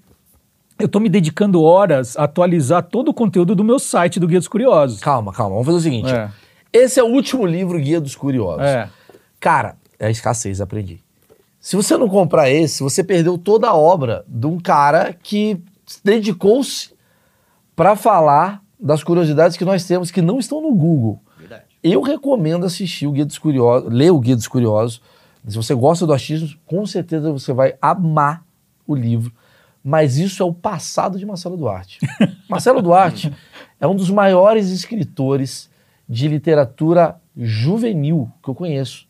[0.77, 4.39] eu estou me dedicando horas a atualizar todo o conteúdo do meu site do Guia
[4.39, 4.99] dos Curiosos.
[4.99, 5.51] Calma, calma.
[5.51, 6.11] Vamos fazer o seguinte.
[6.11, 6.29] É.
[6.71, 8.65] Esse é o último livro Guia dos Curiosos.
[8.65, 8.89] É.
[9.39, 11.01] Cara, é a escassez, aprendi.
[11.61, 15.57] Se você não comprar esse, você perdeu toda a obra de um cara que
[16.03, 16.93] dedicou-se
[17.75, 21.21] para falar das curiosidades que nós temos que não estão no Google.
[21.39, 21.63] Verdade.
[21.81, 25.01] Eu recomendo assistir o Guia dos Curiosos, ler o Guia dos Curiosos.
[25.47, 28.43] Se você gosta do achismo, com certeza você vai amar
[28.85, 29.31] o livro
[29.85, 31.99] mas isso é o passado de Marcelo Duarte.
[32.49, 33.31] Marcelo Duarte
[33.79, 35.69] é um dos maiores escritores
[36.09, 39.07] de literatura juvenil que eu conheço.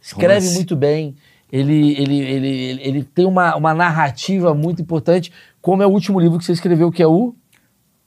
[0.00, 0.54] Escreve assim?
[0.54, 1.14] muito bem,
[1.52, 6.38] ele, ele, ele, ele, tem uma, uma narrativa muito importante, como é o último livro
[6.38, 7.34] que você escreveu, que é o...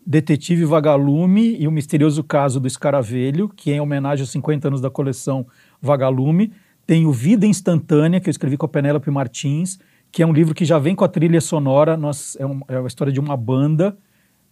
[0.04, 4.82] Detetive Vagalume e o Misterioso Caso do Escaravelho, que é em homenagem aos 50 anos
[4.82, 5.46] da coleção
[5.80, 6.52] Vagalume.
[6.86, 9.78] Tem o Vida Instantânea, que eu escrevi com a Penélope Martins,
[10.12, 11.96] que é um livro que já vem com a trilha sonora.
[11.98, 13.98] Nós, é, um, é a história de uma banda,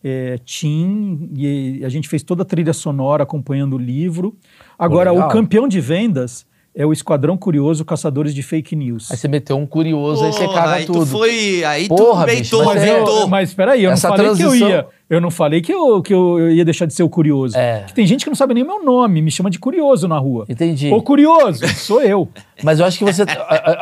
[0.04, 4.36] é, Tim, e a gente fez toda a trilha sonora acompanhando o livro.
[4.78, 6.46] Agora, o campeão de vendas,
[6.76, 9.10] é o Esquadrão Curioso Caçadores de Fake News.
[9.10, 11.00] Aí você meteu um curioso, Porra, aí você caga aí tudo.
[11.00, 14.52] Tu foi, aí Porra, tu beitou, mas, eu, mas peraí, eu Essa não falei transição...
[14.52, 14.88] que eu ia.
[15.08, 17.56] Eu não falei que eu, que eu ia deixar de ser o curioso.
[17.56, 17.86] É.
[17.94, 20.46] tem gente que não sabe nem meu nome, me chama de curioso na rua.
[20.50, 20.92] Entendi.
[20.92, 22.28] O curioso, sou eu.
[22.62, 23.24] Mas eu acho que você,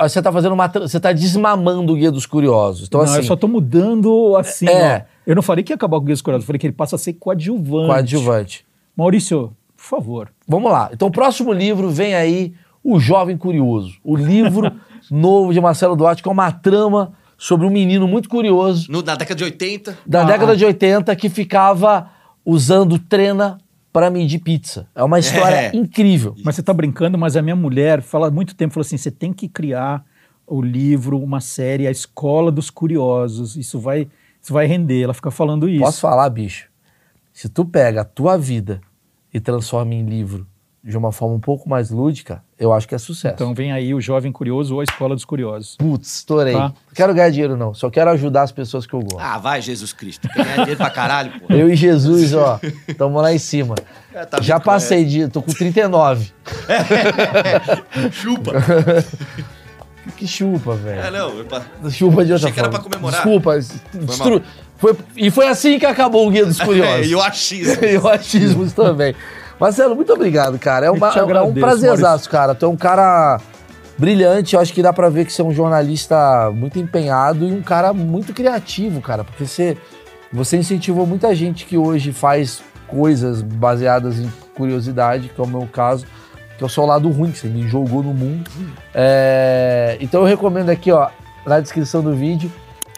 [0.02, 0.68] você tá fazendo uma.
[0.68, 2.88] Você tá desmamando o Guia dos Curiosos.
[2.88, 4.68] Então, não, assim, eu só tô mudando assim.
[4.68, 5.06] É.
[5.10, 5.32] Ó.
[5.32, 6.74] Eu não falei que ia acabar com o Guia dos Curiosos, eu falei que ele
[6.74, 7.88] passa a ser coadjuvante.
[7.88, 8.66] Coadjuvante.
[8.96, 10.30] Maurício, por favor.
[10.48, 10.90] Vamos lá.
[10.92, 12.54] Então, o próximo livro vem aí
[12.84, 14.72] o Jovem Curioso, o livro
[15.10, 18.92] novo de Marcelo Duarte, que é uma trama sobre um menino muito curioso.
[18.92, 19.98] No, na década de 80?
[20.06, 20.26] Da ah.
[20.26, 22.10] década de 80, que ficava
[22.46, 23.58] usando trena
[23.92, 24.88] para medir pizza.
[24.96, 25.76] É uma história é.
[25.76, 26.36] incrível.
[26.44, 29.12] Mas você está brincando, mas a minha mulher fala há muito tempo, falou assim, você
[29.12, 30.04] tem que criar
[30.48, 33.56] o livro, uma série, a Escola dos Curiosos.
[33.56, 34.08] Isso vai,
[34.42, 35.02] isso vai render.
[35.04, 35.84] Ela fica falando isso.
[35.84, 36.70] Posso falar, bicho?
[37.32, 38.82] Se tu pega a tua vida
[39.34, 40.48] e transforma em livro
[40.84, 43.36] de uma forma um pouco mais lúdica, eu acho que é sucesso.
[43.36, 45.76] Então vem aí o Jovem Curioso ou a Escola dos Curiosos.
[45.76, 46.54] Putz, estourei.
[46.54, 46.70] Tá?
[46.70, 47.74] Não quero ganhar dinheiro, não.
[47.74, 49.20] Só quero ajudar as pessoas que eu gosto.
[49.20, 50.30] Ah, vai, Jesus Cristo.
[50.30, 51.54] Quer ganhar dinheiro pra caralho, pô.
[51.54, 52.60] Eu e Jesus, ó,
[52.98, 53.76] tamo lá em cima.
[54.14, 55.28] É, tá Já passei de.
[55.28, 56.32] tô com 39.
[56.70, 58.54] É, chupa.
[60.16, 61.02] que chupa, velho.
[61.02, 61.30] É, não.
[61.38, 61.92] Eu...
[61.92, 62.54] Chupa de outra Achei forma.
[62.54, 63.24] que era pra comemorar.
[63.24, 63.60] Desculpa.
[63.94, 64.42] Destru...
[64.78, 64.98] Foi...
[65.16, 67.08] E foi assim que acabou o Guia dos Curiosos.
[67.12, 67.86] e o achismo.
[67.86, 69.16] e o achismo também.
[69.64, 70.88] Marcelo, muito obrigado, cara.
[70.88, 72.54] É, uma, é um prazerzaço, cara.
[72.54, 73.40] Tu é um cara
[73.98, 74.56] brilhante.
[74.56, 77.62] Eu acho que dá pra ver que você é um jornalista muito empenhado e um
[77.62, 79.24] cara muito criativo, cara.
[79.24, 79.78] Porque você,
[80.34, 85.66] você incentivou muita gente que hoje faz coisas baseadas em curiosidade, que é o meu
[85.72, 86.06] caso,
[86.58, 88.52] que é o seu lado ruim, que você me jogou no mundo.
[88.94, 91.08] É, então eu recomendo aqui, ó,
[91.46, 92.52] na descrição do vídeo,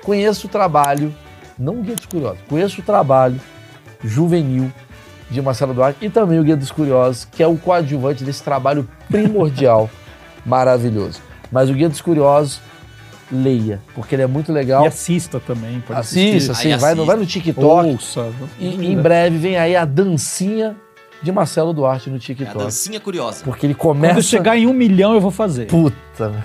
[0.04, 1.14] conheça o trabalho,
[1.60, 3.40] não Guia dos Curiosos, conheça o trabalho
[4.04, 4.72] juvenil
[5.30, 8.88] de Marcelo Duarte e também o Guia dos Curiosos, que é o coadjuvante desse trabalho
[9.10, 9.90] primordial,
[10.46, 11.20] maravilhoso.
[11.52, 12.62] Mas o Guia dos Curiosos,
[13.32, 14.84] leia, porque ele é muito legal.
[14.84, 15.84] E assista também.
[15.90, 17.90] Assista, sim, vai, no, vai no TikTok.
[17.90, 18.32] Ouça.
[18.60, 20.76] E em breve vem aí a dancinha
[21.22, 22.58] de Marcelo Duarte no TikTok.
[22.58, 23.44] É a dancinha curiosa.
[23.44, 24.16] Porque ele começa...
[24.16, 25.66] Quando chegar em um milhão eu vou fazer.
[25.66, 26.44] Puta,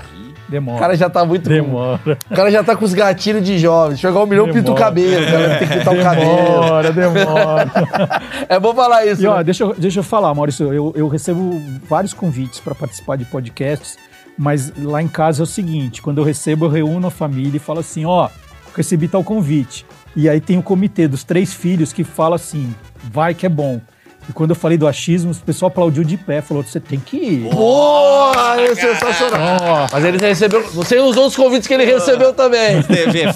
[0.50, 0.76] Demora.
[0.76, 1.48] O cara já tá muito.
[1.48, 2.18] Demora.
[2.28, 3.96] O cara já tá com os gatilhos de jovem.
[3.96, 4.60] Chegar um milhão, demora.
[4.60, 5.22] pinta o cabelo.
[5.22, 6.34] O cara tem que pintar o cabelo.
[6.34, 8.22] Demora, demora.
[8.48, 9.22] é bom falar isso.
[9.22, 9.44] E, ó, né?
[9.44, 10.72] deixa, eu, deixa eu falar, Maurício.
[10.72, 13.96] Eu, eu recebo vários convites para participar de podcasts,
[14.36, 17.60] mas lá em casa é o seguinte: quando eu recebo, eu reúno a família e
[17.60, 18.28] falo assim: ó,
[18.76, 19.86] recebi tal convite.
[20.16, 22.74] E aí tem o comitê dos três filhos que fala assim:
[23.04, 23.80] vai que é bom.
[24.28, 27.16] E quando eu falei do achismo, o pessoal aplaudiu de pé, falou: você tem que
[27.16, 27.50] ir.
[27.50, 28.60] Boa!
[28.60, 29.86] É sensacional.
[29.90, 30.62] Mas ele recebeu.
[30.72, 32.84] Você usou os convites que ele recebeu também.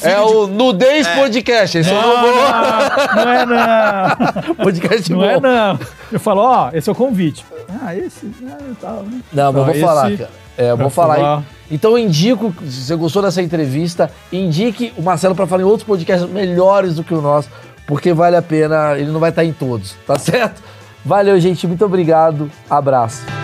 [0.03, 1.17] é o Nudez é.
[1.17, 1.79] Podcast.
[1.79, 4.55] Esse não, é não, não é não.
[4.63, 5.25] Podcast não bom.
[5.25, 5.79] é não.
[6.13, 7.45] Eu falo: ó, esse é o convite.
[7.83, 8.31] Ah, esse.
[8.47, 9.21] Ah, tal, né?
[9.33, 10.31] Não, mas eu vou falar, cara.
[10.57, 11.17] É, eu vou falar.
[11.17, 11.43] falar.
[11.71, 15.85] Então eu indico, se você gostou dessa entrevista, indique o Marcelo para falar em outros
[15.85, 17.49] podcasts melhores do que o nosso,
[17.87, 20.63] porque vale a pena, ele não vai estar em todos, tá certo?
[21.05, 21.67] Valeu, gente.
[21.67, 22.51] Muito obrigado.
[22.69, 23.44] Abraço.